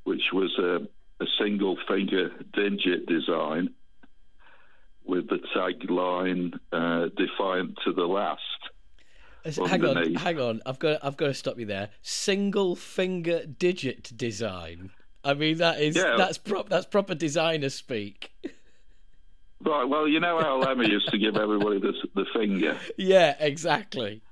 which 0.05 0.33
was 0.33 0.57
a, 0.59 0.87
a 1.23 1.27
single 1.38 1.79
finger 1.88 2.31
digit 2.53 3.07
design 3.07 3.70
with 5.11 5.29
the 5.29 5.40
tagline 5.55 6.55
uh, 6.73 7.09
"Defiant 7.16 7.79
to 7.85 7.92
the 7.92 8.07
last." 8.07 8.40
Hang 9.44 9.85
on, 9.85 10.14
hang 10.14 10.38
on. 10.38 10.61
I've 10.66 10.79
got, 10.79 11.03
I've 11.03 11.16
got 11.16 11.29
to 11.29 11.35
stop 11.35 11.59
you 11.59 11.64
there. 11.64 11.88
Single 12.03 12.77
finger 12.77 13.46
digit 13.46 14.14
design. 14.16 14.90
I 15.25 15.35
mean, 15.35 15.59
that 15.59 15.81
is 15.81 15.96
yeah. 15.96 16.14
that's 16.16 16.38
prop, 16.38 16.68
that's 16.68 16.87
proper 16.87 17.14
designer 17.14 17.68
speak. 17.68 18.33
Right. 19.62 19.85
Well, 19.85 20.09
you 20.09 20.20
know 20.20 20.40
how 20.40 20.59
Lemmy 20.59 20.88
used 20.88 21.11
to 21.11 21.18
give 21.18 21.37
everybody 21.37 21.81
the 21.81 21.92
the 22.14 22.25
finger. 22.35 22.79
Yeah, 22.96 23.35
exactly. 23.38 24.23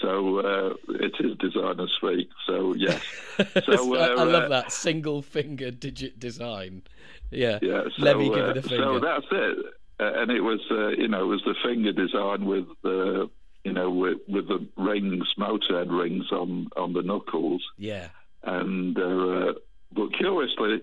So 0.00 0.38
uh, 0.38 0.74
it 0.88 1.14
is 1.20 1.36
designer 1.38 1.86
speak. 1.98 2.28
So 2.46 2.74
yes. 2.74 3.02
So 3.66 3.94
uh, 3.94 4.16
I 4.18 4.24
love 4.24 4.50
that 4.50 4.72
single 4.72 5.22
finger 5.22 5.70
digit 5.70 6.18
design. 6.18 6.82
Yeah. 7.30 7.58
Yeah. 7.60 7.82
So, 7.96 8.04
Let 8.04 8.18
me 8.18 8.28
give 8.30 8.44
it 8.44 8.56
a 8.56 8.62
finger. 8.62 8.84
So 8.84 9.00
that's 9.00 9.26
it. 9.30 9.58
Uh, 10.00 10.12
and 10.14 10.30
it 10.30 10.40
was, 10.40 10.60
uh, 10.70 10.88
you 10.88 11.08
know, 11.08 11.24
it 11.24 11.26
was 11.26 11.42
the 11.44 11.54
finger 11.64 11.92
design 11.92 12.44
with 12.46 12.66
the, 12.82 13.28
you 13.64 13.72
know, 13.72 13.90
with, 13.90 14.18
with 14.28 14.46
the 14.46 14.66
rings, 14.76 15.34
Motorhead 15.38 15.90
rings 15.90 16.30
on 16.30 16.68
on 16.76 16.92
the 16.92 17.02
knuckles. 17.02 17.62
Yeah. 17.76 18.08
And 18.44 18.96
uh, 18.98 19.54
but 19.92 20.14
curiously, 20.16 20.82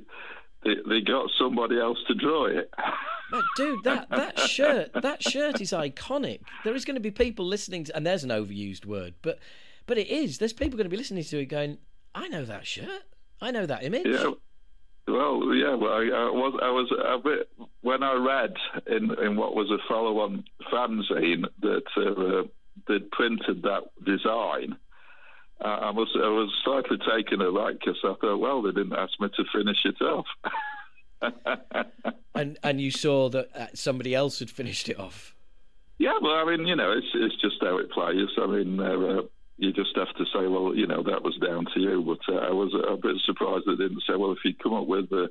they, 0.63 0.75
they 0.87 1.01
got 1.01 1.29
somebody 1.37 1.79
else 1.79 1.99
to 2.07 2.13
draw 2.13 2.45
it. 2.47 2.69
But 3.31 3.43
dude, 3.55 3.83
that, 3.85 4.09
that 4.09 4.39
shirt 4.39 4.91
that 5.01 5.23
shirt 5.23 5.61
is 5.61 5.71
iconic. 5.71 6.41
There 6.63 6.75
is 6.75 6.85
going 6.85 6.95
to 6.95 7.01
be 7.01 7.11
people 7.11 7.45
listening 7.45 7.85
to, 7.85 7.95
and 7.95 8.05
there's 8.05 8.23
an 8.23 8.29
overused 8.29 8.85
word, 8.85 9.15
but 9.21 9.39
but 9.87 9.97
it 9.97 10.09
is. 10.09 10.37
There's 10.37 10.53
people 10.53 10.77
going 10.77 10.85
to 10.85 10.89
be 10.89 10.97
listening 10.97 11.23
to 11.23 11.39
it 11.39 11.45
going, 11.45 11.77
I 12.13 12.27
know 12.27 12.45
that 12.45 12.65
shirt. 12.67 13.03
I 13.41 13.51
know 13.51 13.65
that 13.65 13.83
image. 13.83 14.05
Yeah. 14.05 14.31
Well, 15.07 15.53
yeah, 15.53 15.75
well, 15.75 15.93
I, 15.93 16.03
I, 16.05 16.31
was 16.31 16.59
I 16.63 16.71
was 16.71 16.91
a 16.91 17.19
bit 17.19 17.49
when 17.81 18.01
I 18.01 18.13
read 18.13 18.53
in 18.87 19.11
in 19.23 19.35
what 19.35 19.55
was 19.55 19.69
a 19.69 19.77
follow-on 19.87 20.43
fanzine 20.73 21.45
that 21.61 21.83
uh, 21.95 22.47
they'd 22.87 23.11
printed 23.11 23.61
that 23.63 23.83
design. 24.03 24.77
Uh, 25.63 25.67
I 25.67 25.91
was 25.91 26.09
I 26.15 26.27
was 26.27 26.51
slightly 26.63 26.97
taken 26.97 27.39
aback 27.41 27.75
because 27.79 27.99
I 28.03 28.15
thought, 28.19 28.37
well, 28.37 28.63
they 28.63 28.71
didn't 28.71 28.97
ask 28.97 29.13
me 29.19 29.29
to 29.35 29.43
finish 29.53 29.85
it 29.85 30.01
off. 30.01 30.25
and 32.35 32.57
and 32.63 32.81
you 32.81 32.89
saw 32.89 33.29
that 33.29 33.55
uh, 33.55 33.67
somebody 33.75 34.15
else 34.15 34.39
had 34.39 34.49
finished 34.49 34.89
it 34.89 34.99
off. 34.99 35.35
Yeah, 35.99 36.17
well, 36.21 36.33
I 36.33 36.45
mean, 36.45 36.67
you 36.67 36.75
know, 36.75 36.91
it's 36.91 37.07
it's 37.13 37.39
just 37.41 37.55
how 37.61 37.77
it 37.77 37.91
plays. 37.91 38.27
I 38.37 38.47
mean, 38.47 38.79
uh, 38.79 39.21
you 39.57 39.71
just 39.71 39.95
have 39.95 40.13
to 40.17 40.25
say, 40.25 40.47
well, 40.47 40.75
you 40.75 40.87
know, 40.87 41.03
that 41.03 41.23
was 41.23 41.37
down 41.37 41.65
to 41.73 41.79
you. 41.79 42.03
But 42.05 42.33
uh, 42.33 42.39
I 42.39 42.51
was 42.51 42.73
a 42.73 42.97
bit 42.97 43.15
surprised 43.25 43.65
they 43.65 43.75
didn't 43.75 44.03
say, 44.07 44.15
well, 44.17 44.31
if 44.31 44.39
you 44.43 44.53
come 44.53 44.73
up 44.73 44.87
with 44.87 45.09
the 45.09 45.29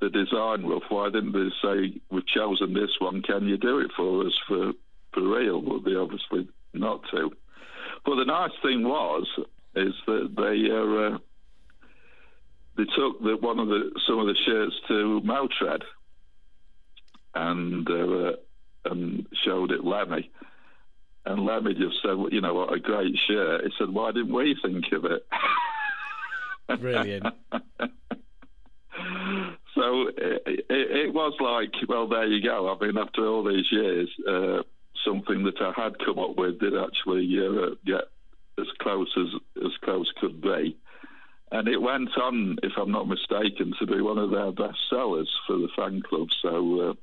the 0.00 0.10
design 0.10 0.66
rough, 0.66 0.82
why 0.88 1.08
didn't 1.08 1.32
they 1.32 1.48
say 1.62 2.00
we've 2.10 2.26
chosen 2.26 2.74
this 2.74 2.90
one? 2.98 3.22
Can 3.22 3.46
you 3.46 3.56
do 3.56 3.78
it 3.78 3.90
for 3.96 4.26
us 4.26 4.32
for 4.48 4.72
for 5.12 5.22
real? 5.22 5.62
But 5.62 5.84
they 5.84 5.94
obviously 5.96 6.48
not 6.72 7.02
to. 7.12 7.30
But 8.04 8.16
the 8.16 8.24
nice 8.24 8.50
thing 8.62 8.82
was 8.82 9.26
is 9.76 9.94
that 10.06 10.34
they 10.36 11.14
uh, 11.14 11.18
they 12.76 12.84
took 12.96 13.22
the, 13.22 13.36
one 13.40 13.60
of 13.60 13.68
the 13.68 13.92
some 14.06 14.18
of 14.18 14.26
the 14.26 14.36
shirts 14.44 14.74
to 14.88 15.20
Motörhead 15.24 15.82
and 17.34 17.88
uh, 17.88 18.32
and 18.84 19.26
showed 19.44 19.70
it 19.70 19.84
Lemmy 19.84 20.30
and 21.26 21.44
Lemmy 21.44 21.74
just 21.74 21.96
said, 22.02 22.16
well, 22.16 22.30
you 22.30 22.40
know 22.40 22.54
what, 22.54 22.72
a 22.72 22.78
great 22.78 23.16
shirt. 23.26 23.64
He 23.64 23.70
said, 23.78 23.90
why 23.90 24.12
didn't 24.12 24.32
we 24.34 24.56
think 24.62 24.84
of 24.92 25.04
it? 25.06 25.26
Brilliant. 26.80 27.26
so 29.74 30.08
it, 30.08 30.42
it, 30.46 30.64
it, 30.68 31.14
was 31.14 31.34
like, 31.40 31.72
well, 31.88 32.08
there 32.08 32.26
you 32.26 32.42
go. 32.42 32.68
I 32.68 32.84
mean, 32.84 32.98
after 32.98 33.26
all 33.26 33.42
these 33.42 33.70
years, 33.70 34.10
uh, 34.28 34.62
something 35.04 35.44
that 35.44 35.60
I 35.60 35.72
had 35.80 35.98
come 36.04 36.18
up 36.18 36.36
with 36.36 36.60
did 36.60 36.74
actually 36.76 37.38
uh, 37.38 37.74
get 37.86 38.04
as 38.58 38.66
close 38.80 39.12
as 39.16 39.62
as 39.64 39.72
close 39.82 40.10
could 40.20 40.40
be. 40.40 40.76
And 41.50 41.68
it 41.68 41.80
went 41.80 42.16
on, 42.16 42.56
if 42.62 42.72
I'm 42.76 42.90
not 42.90 43.08
mistaken, 43.08 43.74
to 43.78 43.86
be 43.86 44.00
one 44.00 44.18
of 44.18 44.30
their 44.30 44.52
best 44.52 44.78
sellers 44.90 45.30
for 45.46 45.56
the 45.56 45.68
fan 45.76 46.02
club. 46.02 46.28
So, 46.42 46.90
uh, 46.90 46.94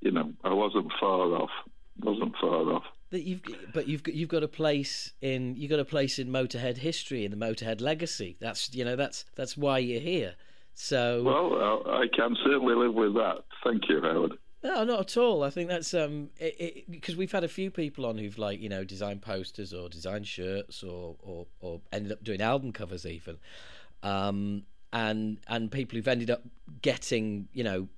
you 0.00 0.10
know, 0.10 0.32
I 0.44 0.52
wasn't 0.52 0.92
far 1.00 1.34
off. 1.34 1.50
Wasn't 2.00 2.34
far 2.40 2.72
off 2.72 2.84
that 3.10 3.22
you've 3.22 3.42
but 3.72 3.88
you've 3.88 4.02
got 4.02 4.14
you've 4.14 4.28
got 4.28 4.42
a 4.42 4.48
place 4.48 5.12
in 5.20 5.56
you've 5.56 5.70
got 5.70 5.80
a 5.80 5.84
place 5.84 6.18
in 6.18 6.28
Motorhead 6.28 6.78
history 6.78 7.24
in 7.24 7.30
the 7.30 7.36
Motorhead 7.36 7.80
legacy. 7.80 8.36
That's 8.40 8.74
you 8.74 8.84
know 8.84 8.96
that's 8.96 9.24
that's 9.34 9.56
why 9.56 9.78
you're 9.78 10.00
here. 10.00 10.34
So 10.74 11.22
well, 11.24 11.82
I 11.86 12.06
can 12.14 12.36
certainly 12.44 12.74
live 12.74 12.94
with 12.94 13.14
that. 13.14 13.44
Thank 13.64 13.88
you, 13.88 14.00
Howard. 14.00 14.34
No, 14.62 14.84
not 14.84 15.00
at 15.00 15.16
all. 15.16 15.44
I 15.44 15.50
think 15.50 15.68
that's 15.68 15.94
um 15.94 16.30
because 16.90 17.16
we've 17.16 17.32
had 17.32 17.44
a 17.44 17.48
few 17.48 17.70
people 17.70 18.06
on 18.06 18.18
who've 18.18 18.38
like 18.38 18.60
you 18.60 18.68
know 18.68 18.84
designed 18.84 19.22
posters 19.22 19.72
or 19.72 19.88
designed 19.88 20.26
shirts 20.26 20.82
or 20.82 21.16
or, 21.20 21.46
or 21.60 21.80
ended 21.92 22.12
up 22.12 22.24
doing 22.24 22.40
album 22.40 22.72
covers 22.72 23.06
even, 23.06 23.38
um 24.02 24.64
and 24.92 25.38
and 25.48 25.70
people 25.70 25.96
who've 25.96 26.08
ended 26.08 26.30
up 26.30 26.42
getting 26.82 27.48
you 27.52 27.62
know 27.62 27.88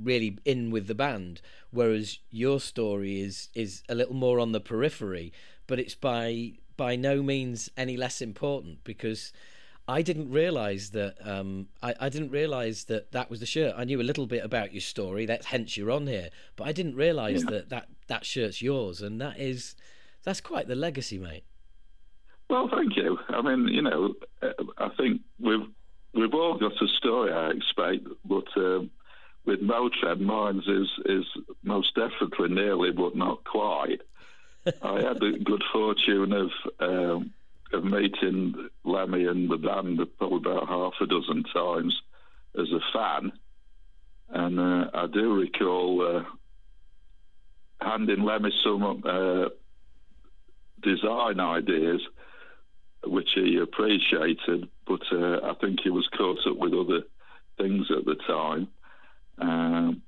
really 0.00 0.38
in 0.44 0.70
with 0.70 0.86
the 0.86 0.94
band, 0.94 1.40
whereas 1.70 2.18
your 2.30 2.60
story 2.60 3.20
is 3.20 3.48
is 3.54 3.82
a 3.88 3.94
little 3.94 4.14
more 4.14 4.40
on 4.40 4.52
the 4.52 4.60
periphery, 4.60 5.32
but 5.66 5.78
it's 5.78 5.94
by 5.94 6.52
by 6.76 6.96
no 6.96 7.22
means 7.22 7.70
any 7.76 7.96
less 7.96 8.20
important 8.20 8.84
because 8.84 9.32
I 9.88 10.02
didn't 10.02 10.30
realize 10.30 10.90
that 10.90 11.16
um, 11.26 11.68
I, 11.82 11.94
I, 11.98 12.08
didn't 12.10 12.30
realize 12.30 12.84
that 12.84 13.12
that 13.12 13.30
was 13.30 13.40
the 13.40 13.46
shirt. 13.46 13.74
I 13.76 13.84
knew 13.84 14.00
a 14.00 14.02
little 14.02 14.26
bit 14.26 14.44
about 14.44 14.72
your 14.72 14.82
story, 14.82 15.24
that's 15.24 15.46
hence 15.46 15.78
you're 15.78 15.90
on 15.90 16.06
here, 16.06 16.28
but 16.56 16.68
I 16.68 16.72
didn't 16.72 16.94
realize 16.94 17.42
yeah. 17.42 17.50
that, 17.50 17.70
that 17.70 17.88
that 18.06 18.26
shirt's 18.26 18.60
yours, 18.60 19.00
and 19.00 19.20
that 19.20 19.40
is 19.40 19.74
that's 20.24 20.40
quite 20.40 20.68
the 20.68 20.74
legacy, 20.74 21.18
mate. 21.18 21.44
Well, 22.50 22.68
thank 22.70 22.96
you. 22.96 23.18
I 23.28 23.42
mean, 23.42 23.68
you 23.68 23.82
know, 23.82 24.14
uh, 24.42 24.52
I 24.76 24.88
think 24.96 25.22
we've 25.40 25.66
we've 26.14 26.34
all 26.34 26.58
got 26.58 26.72
a 26.72 26.88
story, 26.98 27.32
I 27.32 27.50
expect, 27.50 28.06
but 28.24 28.46
um, 28.56 28.90
with 29.48 29.60
Motörhead, 29.62 30.20
mine 30.20 30.62
is 30.66 30.88
is 31.06 31.24
most 31.62 31.94
definitely 31.94 32.50
nearly, 32.50 32.92
but 32.92 33.16
not 33.16 33.44
quite. 33.44 34.02
I 34.82 35.00
had 35.00 35.20
the 35.20 35.40
good 35.42 35.64
fortune 35.72 36.32
of 36.34 36.50
um, 36.78 37.32
of 37.72 37.82
meeting 37.82 38.68
Lemmy 38.84 39.24
and 39.24 39.50
the 39.50 39.56
band 39.56 40.00
probably 40.18 40.38
about 40.38 40.68
half 40.68 40.92
a 41.00 41.06
dozen 41.06 41.44
times 41.44 41.98
as 42.60 42.68
a 42.70 42.80
fan, 42.92 43.32
and 44.28 44.60
uh, 44.60 44.90
I 44.92 45.06
do 45.06 45.34
recall 45.34 46.16
uh, 46.16 46.24
handing 47.80 48.24
Lemmy 48.24 48.52
some 48.62 49.02
uh, 49.02 49.48
design 50.82 51.40
ideas, 51.40 52.02
which 53.02 53.30
he 53.34 53.58
appreciated, 53.62 54.68
but 54.86 55.00
uh, 55.10 55.40
I 55.42 55.54
think 55.58 55.80
he 55.82 55.90
was 55.90 56.06
caught 56.14 56.46
up 56.46 56.58
with 56.58 56.74
other 56.74 57.00
things 57.56 57.86
at 57.90 58.04
the 58.04 58.16
time. 58.26 58.68
Um, 59.40 60.02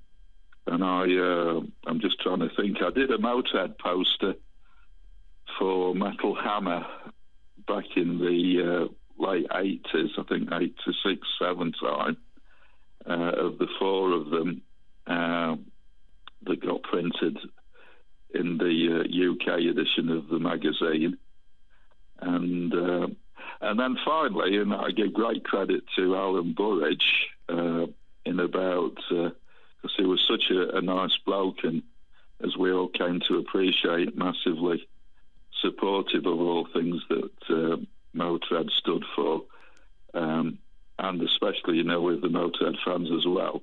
and 0.66 0.84
I, 0.84 1.02
uh, 1.02 1.60
I'm 1.86 2.00
just 2.00 2.20
trying 2.20 2.40
to 2.40 2.50
think. 2.56 2.78
I 2.82 2.90
did 2.90 3.10
a 3.10 3.18
Motorhead 3.18 3.78
poster 3.78 4.34
for 5.58 5.94
Metal 5.94 6.34
Hammer 6.34 6.86
back 7.66 7.84
in 7.96 8.18
the 8.18 8.88
uh, 8.88 9.22
late 9.22 9.48
80s, 9.48 10.10
I 10.18 10.22
think 10.24 10.48
86, 10.52 11.26
7 11.38 11.72
time, 11.72 12.16
uh, 13.08 13.12
of 13.12 13.58
the 13.58 13.68
four 13.78 14.12
of 14.12 14.30
them 14.30 14.62
uh, 15.06 15.56
that 16.46 16.64
got 16.64 16.82
printed 16.82 17.38
in 18.34 18.58
the 18.58 19.32
UK 19.32 19.48
uh, 19.48 19.70
edition 19.70 20.08
of 20.10 20.28
the 20.28 20.38
magazine. 20.38 21.18
And 22.20 22.74
uh, 22.74 23.06
and 23.62 23.78
then 23.78 23.96
finally, 24.04 24.56
and 24.56 24.72
I 24.72 24.90
give 24.90 25.12
great 25.12 25.44
credit 25.44 25.84
to 25.96 26.16
Alan 26.16 26.54
Burridge, 26.54 27.28
in 28.30 28.40
about 28.40 28.94
because 29.10 29.32
uh, 29.84 29.96
he 29.98 30.04
was 30.04 30.24
such 30.28 30.44
a, 30.50 30.78
a, 30.78 30.80
nice 30.80 31.16
bloke 31.26 31.58
and 31.64 31.82
as 32.42 32.56
we 32.56 32.72
all 32.72 32.88
came 32.88 33.20
to 33.28 33.38
appreciate, 33.38 34.16
massively 34.16 34.86
supportive 35.60 36.26
of 36.26 36.40
all 36.40 36.66
things 36.72 37.02
that 37.08 37.30
uh, 37.50 37.76
Motorhead 38.16 38.70
stood 38.70 39.04
for, 39.14 39.42
um, 40.14 40.58
and 40.98 41.22
especially, 41.22 41.76
you 41.76 41.84
know, 41.84 42.00
with 42.00 42.22
the 42.22 42.28
Motorhead 42.28 42.76
fans 42.84 43.08
as 43.14 43.26
well. 43.26 43.62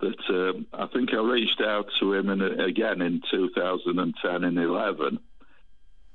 But 0.00 0.18
um, 0.28 0.66
I 0.72 0.86
think 0.86 1.12
I 1.12 1.18
reached 1.18 1.60
out 1.60 1.86
to 2.00 2.12
him 2.14 2.28
in, 2.30 2.42
again 2.42 3.00
in 3.00 3.22
2010 3.30 4.44
and 4.44 4.58
11 4.58 5.20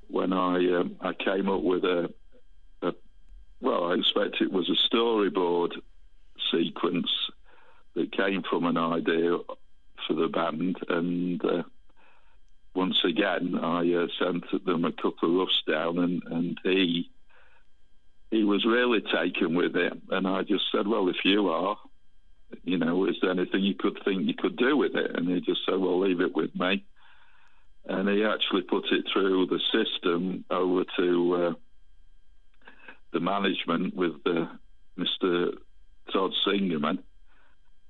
when 0.09 0.33
I 0.33 0.55
um, 0.73 0.95
I 1.01 1.13
came 1.13 1.49
up 1.49 1.61
with 1.61 1.83
a, 1.83 2.11
a 2.81 2.93
well, 3.61 3.85
I 3.85 3.93
expect 3.93 4.41
it 4.41 4.51
was 4.51 4.69
a 4.69 4.95
storyboard 4.95 5.73
sequence 6.51 7.09
that 7.99 8.11
came 8.11 8.43
from 8.49 8.65
an 8.65 8.77
idea 8.77 9.37
for 10.07 10.13
the 10.13 10.27
band, 10.27 10.77
and 10.89 11.43
uh, 11.43 11.63
once 12.73 12.97
again 13.03 13.55
I 13.61 13.93
uh, 13.93 14.07
sent 14.17 14.65
them 14.65 14.85
a 14.85 14.91
couple 14.91 15.29
of 15.29 15.35
roughs 15.35 15.63
down, 15.67 15.99
and, 15.99 16.23
and 16.25 16.57
he 16.63 17.09
he 18.31 18.43
was 18.43 18.65
really 18.65 19.01
taken 19.01 19.55
with 19.55 19.75
it, 19.75 19.93
and 20.11 20.27
I 20.27 20.43
just 20.43 20.65
said, 20.71 20.87
well, 20.87 21.09
if 21.09 21.17
you 21.25 21.49
are, 21.49 21.77
you 22.63 22.77
know, 22.77 23.05
is 23.05 23.15
there 23.21 23.31
anything 23.31 23.63
you 23.63 23.73
could 23.73 23.97
think 24.05 24.27
you 24.27 24.35
could 24.35 24.55
do 24.55 24.77
with 24.77 24.95
it? 24.95 25.15
And 25.15 25.27
he 25.27 25.41
just 25.41 25.61
said, 25.65 25.79
well, 25.79 25.99
leave 25.99 26.21
it 26.21 26.35
with 26.35 26.53
me 26.55 26.85
and 27.89 28.07
he 28.07 28.23
actually 28.23 28.61
put 28.61 28.85
it 28.91 29.05
through 29.11 29.47
the 29.47 29.59
system 29.73 30.45
over 30.51 30.83
to 30.97 31.35
uh, 31.35 31.53
the 33.13 33.19
management 33.19 33.95
with 33.95 34.13
uh, 34.25 34.45
Mr. 34.97 35.53
Todd 36.13 36.31
Singerman, 36.45 36.99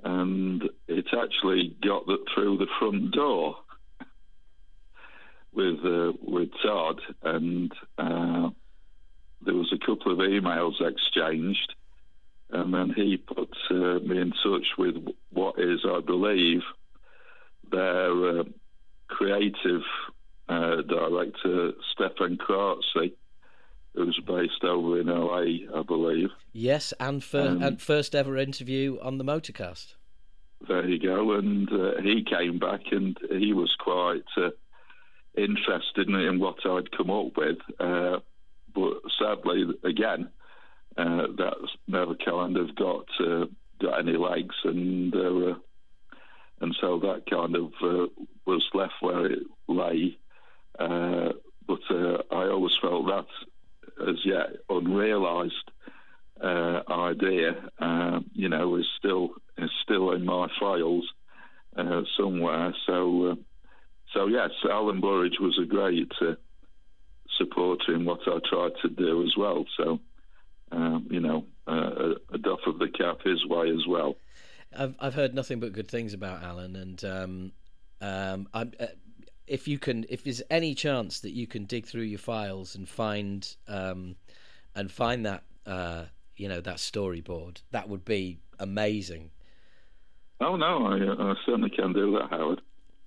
and 0.03 0.63
it 0.87 1.05
actually 1.17 1.75
got 1.83 2.05
the, 2.05 2.17
through 2.33 2.57
the 2.57 2.67
front 2.79 3.11
door 3.11 3.57
with 5.53 5.79
uh, 5.83 6.13
with 6.21 6.49
Todd, 6.63 7.01
and 7.23 7.71
uh, 7.97 8.49
there 9.45 9.55
was 9.55 9.73
a 9.73 9.85
couple 9.85 10.11
of 10.11 10.19
emails 10.19 10.81
exchanged, 10.81 11.73
and 12.51 12.73
then 12.73 12.93
he 12.95 13.17
put 13.17 13.49
uh, 13.71 13.99
me 13.99 14.21
in 14.21 14.31
touch 14.43 14.67
with 14.77 14.95
what 15.31 15.59
is, 15.59 15.79
I 15.85 16.01
believe, 16.05 16.61
their 17.71 18.39
uh, 18.39 18.43
creative 19.07 19.81
uh, 20.47 20.81
director 20.81 21.73
Steffan 21.93 22.37
Chirazi, 22.37 23.13
who's 23.95 24.19
based 24.25 24.63
over 24.63 24.99
in 24.99 25.07
LA, 25.07 25.79
I 25.79 25.83
believe. 25.83 26.29
Yes, 26.53 26.93
and, 26.99 27.23
for, 27.23 27.41
um, 27.41 27.61
and 27.63 27.81
first 27.81 28.15
ever 28.15 28.37
interview 28.37 28.97
on 29.01 29.17
the 29.17 29.23
Motorcast. 29.23 29.95
There 30.67 30.87
you 30.87 30.99
go, 30.99 31.33
and 31.33 31.71
uh, 31.71 32.01
he 32.01 32.23
came 32.23 32.59
back 32.59 32.81
and 32.91 33.17
he 33.29 33.53
was 33.53 33.73
quite 33.79 34.23
uh, 34.37 34.49
interested 35.37 36.09
in, 36.09 36.39
what 36.39 36.65
I'd 36.65 36.91
come 36.91 37.09
up 37.09 37.37
with, 37.37 37.57
uh, 37.79 38.19
but 38.75 39.01
sadly, 39.17 39.65
again, 39.83 40.29
uh, 40.97 41.27
that's 41.37 41.71
never 41.87 42.13
kind 42.15 42.57
of 42.57 42.75
got 42.75 43.05
uh, 43.19 43.45
got 43.81 43.99
any 43.99 44.17
legs, 44.17 44.55
and 44.65 45.13
and 46.61 46.75
so 46.79 46.99
that 46.99 47.23
kind 47.29 47.55
of 47.55 47.71
uh, 47.81 48.07
was 48.45 48.63
left 48.73 48.93
where 49.01 49.25
it 49.25 49.39
lay. 49.67 50.17
Uh, 50.77 51.29
but 51.67 51.79
uh, 51.89 52.17
I 52.31 52.47
always 52.47 52.73
felt 52.81 53.05
that 53.07 53.25
as 54.07 54.15
yet 54.25 54.47
unrealised 54.69 55.53
uh, 56.41 56.81
idea, 56.89 57.69
uh, 57.79 58.19
you 58.33 58.49
know, 58.49 58.75
is 58.75 58.85
still 58.97 59.29
is 59.57 59.69
still 59.83 60.11
in 60.11 60.25
my 60.25 60.47
files 60.59 61.07
uh, 61.75 62.01
somewhere. 62.17 62.73
So, 62.85 63.37
so 64.13 64.27
yes, 64.27 64.51
Alan 64.69 65.01
Burridge 65.01 65.37
was 65.39 65.59
a 65.61 65.65
great 65.65 66.11
supporter 67.37 67.93
in 67.93 68.05
what 68.05 68.19
I 68.27 68.39
tried 68.49 68.73
to 68.81 68.89
do 68.89 69.23
as 69.23 69.33
well. 69.37 69.65
So, 69.77 69.99
um, 70.71 71.07
you 71.09 71.19
know, 71.19 71.45
a, 71.67 72.15
a 72.33 72.37
doff 72.37 72.59
of 72.67 72.79
the 72.79 72.87
cap 72.87 73.19
his 73.23 73.45
way 73.45 73.69
as 73.69 73.85
well. 73.87 74.15
I've 74.77 74.95
I've 74.99 75.15
heard 75.15 75.33
nothing 75.33 75.59
but 75.59 75.73
good 75.73 75.89
things 75.89 76.13
about 76.13 76.43
Alan, 76.43 76.75
and 76.75 77.03
um, 77.03 77.51
um, 78.01 78.47
I'm, 78.53 78.71
uh, 78.79 78.85
if 79.49 79.67
you 79.67 79.79
can, 79.79 80.05
if 80.09 80.23
there's 80.23 80.41
any 80.49 80.75
chance 80.75 81.19
that 81.21 81.31
you 81.31 81.47
can 81.47 81.65
dig 81.65 81.85
through 81.87 82.03
your 82.03 82.19
files 82.19 82.75
and 82.75 82.87
find 82.87 83.55
um, 83.67 84.15
and 84.75 84.91
find 84.91 85.25
that 85.25 85.43
uh, 85.65 86.05
you 86.37 86.47
know 86.47 86.61
that 86.61 86.77
storyboard, 86.77 87.61
that 87.71 87.89
would 87.89 88.05
be 88.05 88.39
amazing. 88.59 89.31
Oh 90.39 90.55
no, 90.55 90.85
I, 90.85 91.31
I 91.31 91.33
certainly 91.45 91.71
can 91.71 91.91
do 91.91 92.11
that, 92.11 92.29
Howard. 92.29 92.61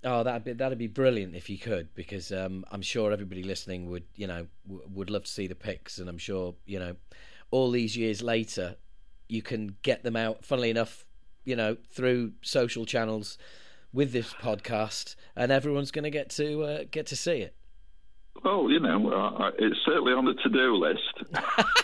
Oh, 0.05 0.25
that'd 0.25 0.45
be 0.45 0.53
that'd 0.53 0.79
be 0.79 0.89
brilliant 0.89 1.37
if 1.37 1.49
you 1.49 1.59
could, 1.59 1.95
because 1.95 2.33
um, 2.33 2.65
I'm 2.73 2.83
sure 2.83 3.13
everybody 3.13 3.45
listening 3.45 3.89
would, 3.91 4.05
you 4.17 4.27
know, 4.27 4.49
w- 4.67 4.89
would 4.93 5.11
love 5.11 5.25
to 5.25 5.31
see 5.31 5.47
the 5.47 5.55
pics, 5.55 5.99
and 5.99 6.09
I'm 6.09 6.19
sure, 6.19 6.55
you 6.67 6.81
know, 6.81 6.97
all 7.53 7.71
these 7.71 7.97
years 7.97 8.21
later, 8.21 8.75
you 9.29 9.43
can 9.43 9.77
get 9.83 10.03
them 10.03 10.17
out. 10.17 10.45
Funnily 10.45 10.71
enough, 10.71 11.07
you 11.45 11.55
know, 11.55 11.77
through 11.93 12.33
social 12.43 12.85
channels 12.85 13.39
with 13.93 14.13
this 14.13 14.33
podcast, 14.35 15.17
and 15.37 15.53
everyone's 15.53 15.91
going 15.91 16.05
to 16.05 16.11
get 16.11 16.31
to 16.31 16.63
uh, 16.63 16.85
get 16.91 17.07
to 17.07 17.17
see 17.17 17.41
it. 17.41 17.55
Well, 18.45 18.71
you 18.71 18.81
know, 18.81 19.11
uh, 19.11 19.51
it's 19.59 19.79
certainly 19.85 20.13
on 20.13 20.25
the 20.25 20.35
to-do 20.35 20.77
list. 20.77 21.77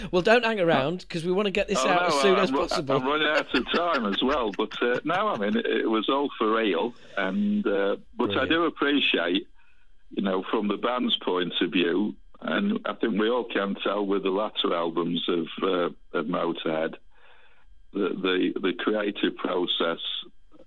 well, 0.10 0.22
don't 0.22 0.44
hang 0.44 0.60
around 0.60 1.00
because 1.00 1.24
we 1.24 1.32
want 1.32 1.46
to 1.46 1.52
get 1.52 1.68
this 1.68 1.78
oh, 1.80 1.88
out 1.88 2.02
no, 2.02 2.06
as 2.08 2.22
soon 2.22 2.36
I'm, 2.36 2.44
as 2.44 2.50
possible. 2.50 2.96
I'm 2.96 3.06
running 3.06 3.28
out 3.28 3.54
of 3.54 3.72
time 3.72 4.06
as 4.06 4.22
well, 4.22 4.50
but 4.56 4.82
uh, 4.82 5.00
no, 5.04 5.28
I 5.28 5.38
mean 5.38 5.56
it, 5.56 5.66
it, 5.66 5.90
was 5.90 6.08
all 6.08 6.28
for 6.38 6.56
real, 6.56 6.94
and 7.16 7.66
uh, 7.66 7.96
but 8.16 8.26
Brilliant. 8.26 8.42
I 8.42 8.54
do 8.54 8.64
appreciate, 8.64 9.46
you 10.10 10.22
know, 10.22 10.44
from 10.50 10.68
the 10.68 10.76
band's 10.76 11.16
point 11.18 11.54
of 11.60 11.70
view, 11.70 12.14
and 12.40 12.80
I 12.84 12.94
think 12.94 13.18
we 13.18 13.30
all 13.30 13.44
can 13.44 13.76
tell 13.82 14.04
with 14.04 14.22
the 14.22 14.30
latter 14.30 14.74
albums 14.74 15.24
of 15.28 15.46
uh, 15.62 16.18
of 16.18 16.26
Motorhead 16.26 16.94
the 17.92 18.08
the, 18.08 18.60
the 18.60 18.72
creative 18.78 19.36
process 19.36 20.00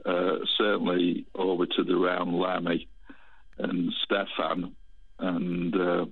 uh, 0.06 0.38
certainly 0.58 1.26
orbited 1.34 1.90
around 1.90 2.34
Lemmy 2.34 2.88
and 3.58 3.94
Steffan, 4.06 4.72
and 5.20 5.76
uh, 5.76 6.06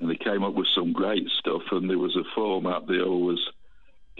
and 0.00 0.10
they 0.10 0.16
came 0.16 0.44
up 0.44 0.54
with 0.54 0.68
some 0.74 0.92
great 0.92 1.28
stuff. 1.38 1.62
And 1.72 1.88
there 1.88 1.98
was 1.98 2.16
a 2.16 2.34
format 2.34 2.86
they 2.86 3.00
always 3.00 3.38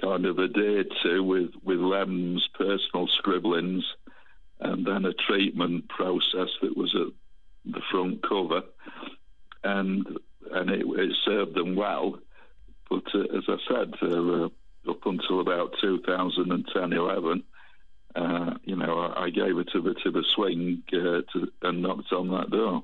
kind 0.00 0.26
of 0.26 0.38
adhered 0.38 0.92
to 1.02 1.22
with 1.22 1.50
with 1.62 1.78
Lem's 1.78 2.48
personal 2.54 3.08
scribblings, 3.18 3.84
and 4.60 4.86
then 4.86 5.04
a 5.04 5.12
treatment 5.12 5.88
process 5.88 6.48
that 6.62 6.76
was 6.76 6.94
at 6.94 7.12
the 7.72 7.82
front 7.90 8.22
cover, 8.26 8.62
and 9.62 10.06
and 10.52 10.70
it, 10.70 10.86
it 10.86 11.16
served 11.24 11.54
them 11.54 11.76
well. 11.76 12.18
But 12.88 13.04
uh, 13.14 13.36
as 13.36 13.44
I 13.48 13.56
said, 13.68 13.94
uh, 14.02 14.48
up 14.88 15.04
until 15.04 15.40
about 15.40 15.74
2010 15.80 16.92
11. 16.92 17.42
Uh, 18.14 18.54
you 18.64 18.74
know, 18.74 18.98
I, 18.98 19.24
I, 19.24 19.30
gave 19.30 19.58
it 19.58 19.68
a 19.74 19.78
of 19.78 20.16
a 20.16 20.22
swing 20.34 20.82
uh, 20.92 21.20
to, 21.32 21.52
and 21.62 21.82
knocked 21.82 22.12
on 22.12 22.28
that 22.30 22.50
door. 22.50 22.82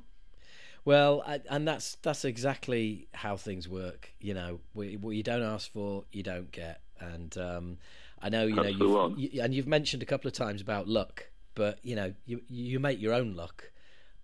Well, 0.85 1.23
I, 1.27 1.41
and 1.49 1.67
that's 1.67 1.97
that's 2.03 2.25
exactly 2.25 3.09
how 3.15 3.37
things 3.37 3.67
work. 3.69 4.13
You 4.21 4.35
know, 4.35 4.61
what 4.75 4.87
you 5.17 5.23
don't 5.23 5.43
ask 5.43 5.73
for, 5.73 6.05
you 6.13 6.23
don't 6.23 6.53
get. 6.53 6.81
And 7.01 7.37
um, 7.39 7.79
I 8.21 8.29
know, 8.29 8.47
you 8.47 8.57
that's 8.57 8.79
know, 8.79 9.09
you've, 9.09 9.19
you, 9.35 9.43
and 9.43 9.55
you've 9.55 9.67
mentioned 9.67 10.03
a 10.03 10.07
couple 10.07 10.29
of 10.29 10.35
times 10.35 10.61
about 10.61 10.87
luck, 10.87 11.27
but 11.55 11.79
you 11.83 11.97
know, 11.97 12.13
you 12.27 12.43
you 12.49 12.79
make 12.81 13.01
your 13.01 13.15
own 13.15 13.35
luck. 13.35 13.71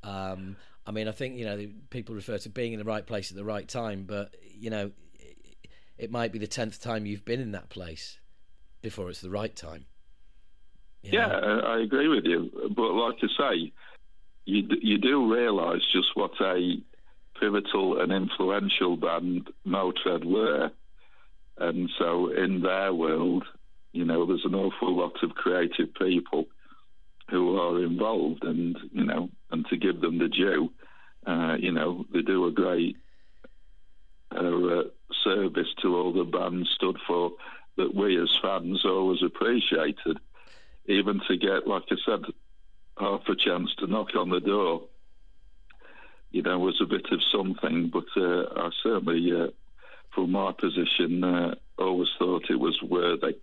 Um, 0.03 0.57
I 0.87 0.93
mean, 0.93 1.09
I 1.09 1.13
think 1.13 1.37
you 1.37 1.47
know 1.47 1.67
people 1.89 2.15
refer 2.15 2.39
to 2.39 2.49
being 2.51 2.73
in 2.73 2.79
the 2.79 2.85
right 2.85 3.07
place 3.07 3.31
at 3.31 3.37
the 3.37 3.45
right 3.45 3.67
time, 3.67 4.05
but 4.07 4.35
you 4.43 4.71
know, 4.71 4.91
it 5.97 6.11
might 6.11 6.33
be 6.33 6.39
the 6.39 6.47
tenth 6.47 6.81
time 6.81 7.07
you've 7.07 7.25
been 7.25 7.41
in 7.41 7.53
that 7.53 7.71
place 7.71 8.19
before 8.83 9.09
it's 9.11 9.21
the 9.21 9.31
right 9.31 9.55
time. 9.55 9.87
Yeah? 11.03 11.29
I 11.29 11.81
agree 11.81 12.09
with 12.09 12.25
you. 12.25 12.51
But 12.75 12.93
like 12.93 13.17
I 13.23 13.27
say, 13.39 13.73
you 14.45 14.69
you 14.83 14.99
do 14.99 15.33
realise 15.33 15.83
just 15.93 16.09
what 16.15 16.33
a 16.41 16.77
pivotal 17.39 18.01
and 18.01 18.13
influential 18.13 18.97
band 18.97 19.49
Motorhead 19.67 20.25
were, 20.25 20.71
and 21.59 21.91
so 21.99 22.33
in 22.33 22.63
their 22.63 22.93
world, 22.93 23.45
you 23.93 24.05
know, 24.05 24.27
there's 24.27 24.45
an 24.45 24.55
awful 24.55 24.97
lot 24.97 25.23
of 25.23 25.35
creative 25.35 25.95
people 25.95 26.47
who 27.31 27.57
are 27.59 27.83
involved, 27.83 28.45
and 28.45 28.77
you 28.93 29.05
know, 29.05 29.31
and 29.51 29.67
to 29.67 29.77
give 29.77 30.01
them 30.01 30.19
the 30.19 30.29
due, 30.29 30.71
uh, 31.27 31.57
you 31.59 31.73
know, 31.73 32.05
they 32.13 32.23
do 32.23 32.47
a 32.47 32.53
great 32.53 32.97
uh, 34.33 34.83
service 35.25 35.69
to 35.83 35.97
all 35.97 36.13
the 36.13 36.25
band 36.25 36.67
stood 36.75 36.97
for 37.07 37.33
that 37.77 37.95
we 37.95 38.21
as 38.21 38.31
fans 38.43 38.83
always 38.85 39.23
appreciated. 39.23 40.19
Even 40.87 41.21
to 41.29 41.37
get, 41.37 41.67
like 41.67 41.85
I 41.91 41.97
said, 42.05 42.23
half 42.99 43.23
a 43.29 43.37
chance 43.37 43.71
to 43.79 43.87
knock 43.87 44.09
on 44.17 44.31
the 44.31 44.41
door, 44.41 44.83
you 46.31 46.43
know, 46.43 46.59
was 46.59 46.81
a 46.81 46.87
bit 46.87 47.07
of 47.13 47.21
something. 47.33 47.91
But 47.93 48.07
uh, 48.17 48.45
I 48.57 48.71
certainly, 48.83 49.31
uh, 49.33 49.49
from 50.15 50.33
my 50.33 50.53
position, 50.53 51.23
uh, 51.23 51.55
always 51.79 52.09
thought 52.19 52.51
it 52.51 52.59
was 52.59 52.79
worthy. 52.83 53.37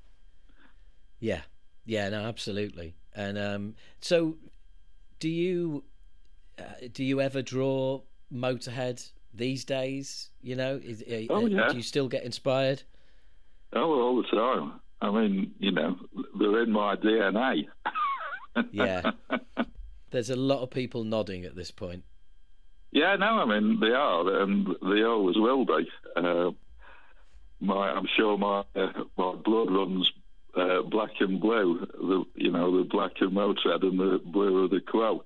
Yeah, 1.19 1.41
yeah, 1.85 2.09
no, 2.09 2.25
absolutely. 2.25 2.95
And 3.15 3.37
um, 3.37 3.75
so 4.01 4.37
do 5.19 5.29
you 5.29 5.83
uh, 6.59 6.63
do 6.91 7.03
you 7.03 7.21
ever 7.21 7.41
draw 7.41 8.01
Motorhead 8.33 9.09
these 9.33 9.65
days? 9.65 10.29
You 10.41 10.55
know, 10.55 10.79
is, 10.83 11.01
uh, 11.01 11.31
Oh, 11.33 11.45
yeah. 11.45 11.69
do 11.69 11.77
you 11.77 11.83
still 11.83 12.07
get 12.07 12.23
inspired? 12.23 12.83
Oh, 13.73 13.99
all 14.01 14.21
the 14.21 14.27
time. 14.29 14.79
I 15.01 15.11
mean, 15.11 15.53
you 15.59 15.71
know, 15.71 15.97
they're 16.39 16.63
in 16.63 16.71
my 16.71 16.95
DNA. 16.95 17.67
Yeah. 18.71 19.11
There's 20.09 20.31
a 20.31 20.35
lot 20.35 20.63
of 20.63 20.71
people 20.71 21.03
nodding 21.03 21.45
at 21.45 21.55
this 21.55 21.69
point. 21.69 22.03
Yeah, 22.91 23.15
no, 23.17 23.25
I 23.25 23.45
mean 23.45 23.79
they 23.79 23.91
are, 23.91 24.41
and 24.41 24.67
they 24.81 25.03
always 25.03 25.37
will 25.37 25.65
be. 25.65 25.87
Uh, 26.15 26.51
my, 27.59 27.91
I'm 27.91 28.07
sure 28.15 28.37
my 28.37 28.63
uh, 28.75 29.03
my 29.17 29.35
blood 29.35 29.69
runs 29.69 30.11
uh, 30.55 30.81
black 30.83 31.11
and 31.19 31.39
blue. 31.39 31.85
The 31.93 32.23
you 32.35 32.51
know 32.51 32.77
the 32.77 32.85
black 32.85 33.21
of 33.21 33.31
Motorhead 33.31 33.83
and 33.83 33.99
the 33.99 34.21
blue 34.23 34.63
of 34.63 34.71
the 34.71 34.79
Quo. 34.79 35.23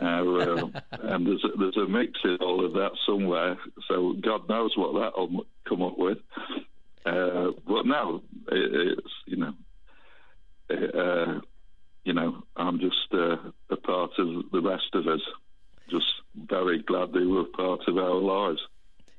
Uh, 0.00 0.04
and 1.02 1.26
there's 1.26 1.44
a, 1.44 1.58
there's 1.58 1.76
a 1.76 1.86
mix 1.86 2.20
in 2.24 2.36
all 2.40 2.64
of 2.64 2.72
that 2.74 2.92
somewhere. 3.04 3.58
So 3.88 4.14
God 4.14 4.48
knows 4.48 4.76
what 4.76 4.94
that'll 4.94 5.44
come 5.68 5.82
up 5.82 5.98
with. 5.98 6.18
Uh, 7.04 7.50
but 7.66 7.84
no, 7.84 8.22
it's 8.54 9.12
you 9.26 9.36
know, 9.36 9.52
it, 10.68 10.94
uh, 10.94 11.40
you 12.04 12.12
know, 12.12 12.42
I'm 12.56 12.78
just 12.80 13.08
uh, 13.12 13.36
a 13.70 13.76
part 13.76 14.12
of 14.18 14.50
the 14.50 14.60
rest 14.60 14.94
of 14.94 15.06
us. 15.06 15.20
Just 15.90 16.06
very 16.34 16.82
glad 16.82 17.12
they 17.12 17.26
were 17.26 17.44
part 17.44 17.80
of 17.86 17.98
our 17.98 18.14
lives. 18.14 18.60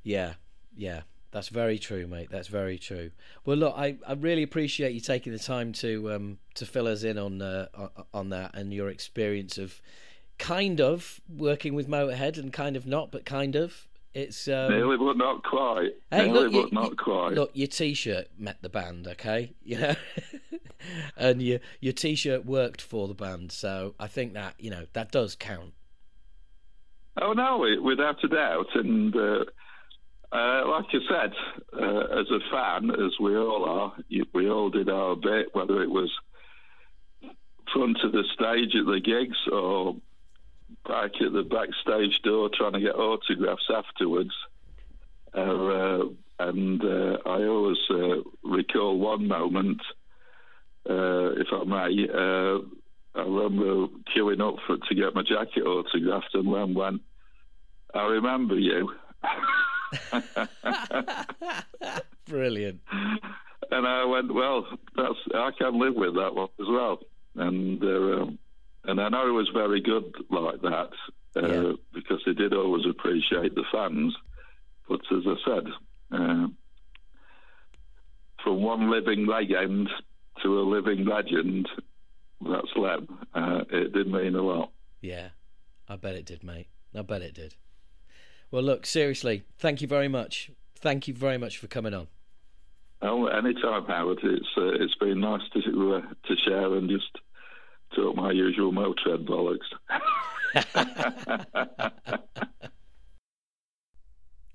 Yeah, 0.04 0.34
yeah, 0.76 1.02
that's 1.32 1.50
very 1.50 1.78
true, 1.80 2.08
mate. 2.08 2.30
That's 2.32 2.48
very 2.48 2.78
true. 2.78 3.12
Well, 3.46 3.58
look, 3.58 3.74
I, 3.78 3.98
I 4.08 4.14
really 4.14 4.44
appreciate 4.44 4.94
you 4.94 5.00
taking 5.00 5.34
the 5.34 5.40
time 5.40 5.74
to 5.74 6.14
um 6.14 6.38
to 6.56 6.66
fill 6.66 6.88
us 6.88 7.04
in 7.04 7.18
on 7.18 7.42
uh, 7.42 7.68
on- 8.14 8.30
that 8.30 8.56
and 8.56 8.74
your 8.74 8.90
experience 8.90 9.58
of 9.58 9.82
kind 10.40 10.82
of 10.82 11.22
working 11.30 11.76
with 11.76 11.88
Motorhead 11.88 12.38
and 12.38 12.52
kind 12.52 12.76
of 12.76 12.86
not, 12.86 13.12
but 13.12 13.26
kind 13.26 13.56
of. 13.56 13.88
It's 14.14 14.48
um, 14.48 14.70
Nearly, 14.72 14.98
but 14.98 15.18
not 15.18 15.44
quite. 15.44 15.92
Hey, 16.12 16.28
Nearly, 16.30 16.44
look, 16.44 16.54
you- 16.54 16.62
but 16.64 16.74
not 16.74 16.90
you- 16.92 16.96
quite. 16.96 17.34
Look, 17.34 17.52
your 17.54 17.68
T-shirt 17.68 18.28
met 18.38 18.62
the 18.62 18.70
band, 18.70 19.08
okay? 19.08 19.54
You 19.64 19.80
know, 19.80 19.96
and 21.18 21.42
your 21.42 21.60
your 21.80 21.94
T-shirt 21.94 22.46
worked 22.46 22.82
for 22.82 23.08
the 23.08 23.14
band, 23.14 23.52
so 23.52 23.96
I 24.00 24.08
think 24.08 24.34
that 24.34 24.56
you 24.60 24.70
know 24.70 24.86
that 24.94 25.12
does 25.12 25.36
count. 25.36 25.74
Oh 27.22 27.34
no, 27.34 27.64
it- 27.66 27.82
without 27.82 28.24
a 28.24 28.28
doubt. 28.28 28.68
And 28.76 29.16
uh, 29.16 29.46
uh, 30.32 30.68
like 30.68 30.86
you 30.94 31.02
said, 31.10 31.32
uh, 31.74 32.20
as 32.20 32.28
a 32.30 32.40
fan, 32.52 32.92
as 32.92 33.14
we 33.20 33.36
all 33.38 33.66
are, 33.66 33.94
you, 34.10 34.26
we 34.34 34.50
all 34.50 34.70
did 34.70 34.90
our 34.90 35.16
bit, 35.16 35.48
whether 35.54 35.82
it 35.82 35.90
was 35.90 36.12
front 37.72 37.98
of 38.04 38.12
the 38.12 38.24
stage 38.34 38.76
at 38.76 38.86
the 38.86 39.00
gigs 39.00 39.38
or 39.52 39.96
back 40.88 41.12
at 41.22 41.32
the 41.34 41.44
backstage 41.44 42.22
door 42.24 42.50
trying 42.54 42.74
to 42.74 42.80
get 42.80 42.96
autographs 42.96 43.70
afterwards. 43.74 44.32
Uh, 45.34 46.06
and 46.40 46.84
uh, 46.84 47.18
I 47.26 47.44
always 47.46 47.78
uh, 47.90 48.22
recall 48.44 48.98
one 49.00 49.28
moment, 49.28 49.82
uh, 50.90 51.32
if 51.40 51.48
I 51.52 51.64
may. 51.64 52.08
Uh, 52.08 52.60
I 53.16 53.22
remember 53.22 53.88
queuing 54.16 54.42
up 54.42 54.56
for 54.66 54.78
to 54.78 54.96
get 54.96 55.14
my 55.16 55.22
jacket 55.24 55.64
autographed, 55.64 56.34
and 56.34 56.48
Lem 56.50 56.74
went, 56.74 57.02
"I 57.94 58.06
remember 58.06 58.58
you," 58.58 58.92
Brilliant. 62.28 62.82
and 63.72 63.88
I 63.88 64.06
went, 64.06 64.34
"Well, 64.34 64.68
that's 64.96 65.20
I 65.34 65.52
can 65.58 65.80
live 65.80 65.96
with 65.96 66.16
that 66.16 66.34
one 66.34 66.50
as 66.60 66.68
well." 66.68 67.00
And 67.36 67.84
uh, 67.84 67.88
um, 68.22 68.40
and 68.86 69.00
I 69.02 69.10
know 69.10 69.26
he 69.26 69.32
was 69.32 69.50
very 69.54 69.82
good 69.82 70.14
like 70.30 70.62
that 70.62 70.90
uh, 71.36 71.48
Yeah. 71.48 71.72
because 71.94 72.22
he 72.26 72.34
did 72.34 72.54
always 72.54 72.86
appreciate 72.90 73.56
the 73.56 73.64
fans. 73.72 74.14
But 74.88 75.00
as 75.12 75.24
I 75.26 75.36
said, 75.46 75.68
uh, 76.12 76.48
from 78.44 78.62
one 78.62 78.92
living 78.92 79.26
legend 79.26 79.90
to 80.44 80.60
a 80.60 80.64
living 80.64 81.06
legend, 81.06 81.70
that's 82.42 82.68
Lem. 82.76 83.08
Uh, 83.34 83.62
it 83.70 83.94
did 83.94 84.08
mean 84.08 84.36
a 84.36 84.42
lot. 84.42 84.72
Yeah, 85.02 85.30
I 85.88 85.96
bet 85.96 86.16
it 86.16 86.26
did, 86.26 86.44
mate. 86.44 86.68
I 86.96 87.02
bet 87.02 87.22
it 87.22 87.34
did. 87.34 87.56
Well, 88.52 88.64
look, 88.64 88.86
seriously, 88.86 89.44
thank 89.58 89.82
you 89.82 89.88
very 89.88 90.08
much. 90.08 90.52
Thank 90.76 91.08
you 91.08 91.14
very 91.14 91.38
much 91.38 91.58
for 91.58 91.68
coming 91.68 91.94
on. 91.94 92.08
Oh, 93.02 93.28
anytime, 93.28 93.86
Howard. 93.86 94.20
It's 94.24 94.46
uh, 94.58 94.68
it's 94.84 94.96
been 94.96 95.20
nice 95.20 95.42
to 95.54 95.96
uh, 95.96 96.02
to 96.28 96.36
share 96.46 96.74
and 96.76 96.90
just 96.90 97.18
talk 97.96 98.16
my 98.16 98.32
usual 98.32 98.72
Motörhead 98.72 99.26
bollocks. 99.28 99.70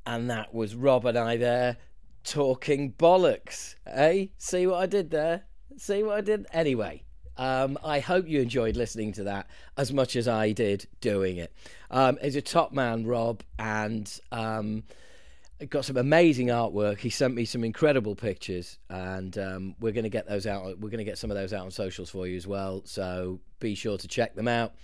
And 0.08 0.30
that 0.30 0.54
was 0.54 0.74
Rob 0.74 1.04
and 1.04 1.18
I 1.18 1.36
there 1.36 1.76
talking 2.24 2.94
bollocks. 2.94 3.74
Eh? 3.86 4.28
See 4.38 4.66
what 4.66 4.80
I 4.80 4.86
did 4.86 5.10
there? 5.10 5.42
See 5.76 6.02
what 6.02 6.16
I 6.16 6.20
did? 6.22 6.46
Anyway, 6.50 7.02
um, 7.36 7.76
I 7.84 8.00
hope 8.00 8.26
you 8.26 8.40
enjoyed 8.40 8.74
listening 8.74 9.12
to 9.12 9.24
that 9.24 9.48
as 9.76 9.92
much 9.92 10.16
as 10.16 10.26
I 10.26 10.52
did 10.52 10.86
doing 11.02 11.36
it. 11.36 11.52
Um, 11.90 12.16
he's 12.22 12.36
a 12.36 12.40
top 12.40 12.72
man, 12.72 13.04
Rob, 13.04 13.42
and 13.58 14.10
um, 14.32 14.84
got 15.66 15.84
some 15.84 15.96
amazing 15.96 16.48
artwork. 16.48 16.98
He 16.98 17.10
sent 17.10 17.34
me 17.34 17.44
some 17.44 17.64
incredible 17.64 18.14
pictures, 18.14 18.78
and 18.88 19.36
um, 19.38 19.74
we're 19.80 19.92
going 19.92 20.04
to 20.04 20.10
get 20.10 20.28
those 20.28 20.46
out. 20.46 20.64
We're 20.78 20.90
going 20.90 20.98
to 20.98 21.04
get 21.04 21.18
some 21.18 21.30
of 21.30 21.36
those 21.36 21.52
out 21.52 21.64
on 21.64 21.70
socials 21.70 22.10
for 22.10 22.26
you 22.26 22.36
as 22.36 22.46
well. 22.46 22.82
So 22.84 23.40
be 23.58 23.74
sure 23.74 23.98
to 23.98 24.08
check 24.08 24.34
them 24.34 24.48
out. 24.48 24.74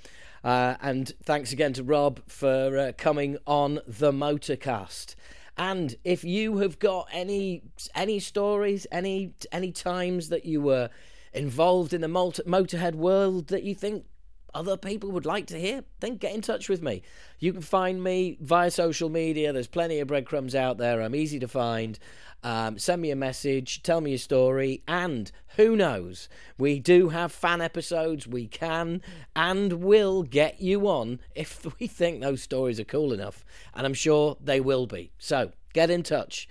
Uh, 0.43 0.75
and 0.83 1.13
thanks 1.23 1.53
again 1.53 1.73
to 1.75 1.83
Rob 1.83 2.21
for 2.27 2.77
uh, 2.77 2.93
coming 2.99 3.39
on 3.47 3.81
the 3.87 4.13
Motorcast. 4.13 5.15
And 5.57 5.95
if 6.05 6.25
you 6.25 6.59
have 6.59 6.79
got 6.79 7.09
any 7.13 7.63
any 7.95 8.19
stories, 8.19 8.87
any 8.91 9.35
any 9.53 9.71
times 9.71 10.29
that 10.31 10.45
you 10.45 10.61
were 10.61 10.91
involved 11.33 11.93
in 11.93 12.01
the 12.01 12.09
motor, 12.09 12.43
Motorhead 12.43 12.95
world 12.95 13.49
that 13.49 13.63
you 13.63 13.75
think 13.75 14.05
other 14.55 14.77
people 14.77 15.11
would 15.11 15.27
like 15.27 15.47
to 15.47 15.61
hear, 15.61 15.85
then 16.01 16.17
get 16.17 16.35
in 16.35 16.41
touch 16.41 16.69
with 16.69 16.83
me. 16.83 17.03
You 17.39 17.53
can 17.53 17.63
find 17.63 18.03
me 18.03 18.39
via 18.41 18.71
social 18.71 19.09
media. 19.09 19.53
There's 19.53 19.67
plenty 19.67 20.01
of 20.01 20.09
breadcrumbs 20.09 20.55
out 20.55 20.79
there. 20.79 21.03
I'm 21.03 21.15
easy 21.15 21.39
to 21.41 21.49
find. 21.49 21.99
Um, 22.45 22.79
send 22.79 23.01
me 23.01 23.11
a 23.11 23.17
message, 23.17 23.83
tell 23.83 24.03
me 24.03 24.11
your 24.11 24.19
story, 24.19 24.83
and 24.87 25.33
who 25.57 25.77
knows, 25.77 26.29
we 26.59 26.79
do 26.79 27.09
have 27.09 27.33
fan 27.33 27.63
episodes. 27.63 28.27
We 28.27 28.47
can 28.47 29.01
and 29.35 29.83
will 29.83 30.23
get 30.23 30.61
you 30.61 30.87
on 30.87 31.21
if 31.35 31.67
we 31.81 31.87
think 31.87 32.21
those 32.21 32.43
stories 32.43 32.79
are 32.79 32.85
cool 32.85 33.13
enough, 33.13 33.45
and 33.73 33.87
I'm 33.87 33.95
sure 33.95 34.37
they 34.41 34.61
will 34.61 34.87
be. 34.87 35.11
So 35.19 35.53
get 35.73 35.91
in 35.91 36.03
touch. 36.03 36.47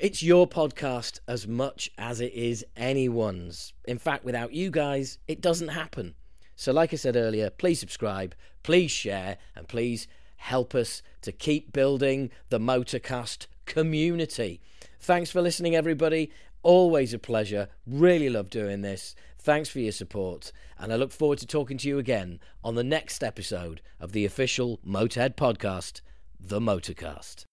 It's 0.00 0.22
your 0.22 0.48
podcast 0.48 1.20
as 1.28 1.46
much 1.46 1.90
as 1.98 2.20
it 2.20 2.32
is 2.32 2.64
anyone's. 2.74 3.74
In 3.84 3.98
fact, 3.98 4.24
without 4.24 4.52
you 4.52 4.70
guys, 4.70 5.18
it 5.28 5.42
doesn't 5.42 5.68
happen. 5.68 6.14
So, 6.60 6.72
like 6.72 6.92
I 6.92 6.96
said 6.96 7.16
earlier, 7.16 7.48
please 7.48 7.80
subscribe, 7.80 8.34
please 8.62 8.90
share, 8.90 9.38
and 9.56 9.66
please 9.66 10.06
help 10.36 10.74
us 10.74 11.00
to 11.22 11.32
keep 11.32 11.72
building 11.72 12.30
the 12.50 12.58
Motorcast 12.58 13.46
community. 13.64 14.60
Thanks 15.00 15.30
for 15.30 15.40
listening, 15.40 15.74
everybody. 15.74 16.30
Always 16.62 17.14
a 17.14 17.18
pleasure. 17.18 17.70
Really 17.86 18.28
love 18.28 18.50
doing 18.50 18.82
this. 18.82 19.14
Thanks 19.38 19.70
for 19.70 19.78
your 19.78 19.92
support. 19.92 20.52
And 20.78 20.92
I 20.92 20.96
look 20.96 21.12
forward 21.12 21.38
to 21.38 21.46
talking 21.46 21.78
to 21.78 21.88
you 21.88 21.98
again 21.98 22.40
on 22.62 22.74
the 22.74 22.84
next 22.84 23.24
episode 23.24 23.80
of 23.98 24.12
the 24.12 24.26
official 24.26 24.80
Motorhead 24.86 25.36
podcast, 25.36 26.02
The 26.38 26.60
Motorcast. 26.60 27.46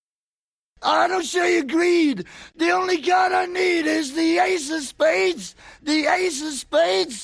I 0.83 1.07
don't 1.07 1.25
show 1.25 1.45
you 1.45 1.63
greed. 1.63 2.25
The 2.55 2.71
only 2.71 3.01
card 3.01 3.31
I 3.31 3.45
need 3.45 3.85
is 3.85 4.13
the 4.13 4.37
ace 4.39 4.69
of 4.69 4.81
spades. 4.81 5.55
The 5.81 6.07
ace 6.07 6.41
of 6.41 6.51
spades. 6.51 7.21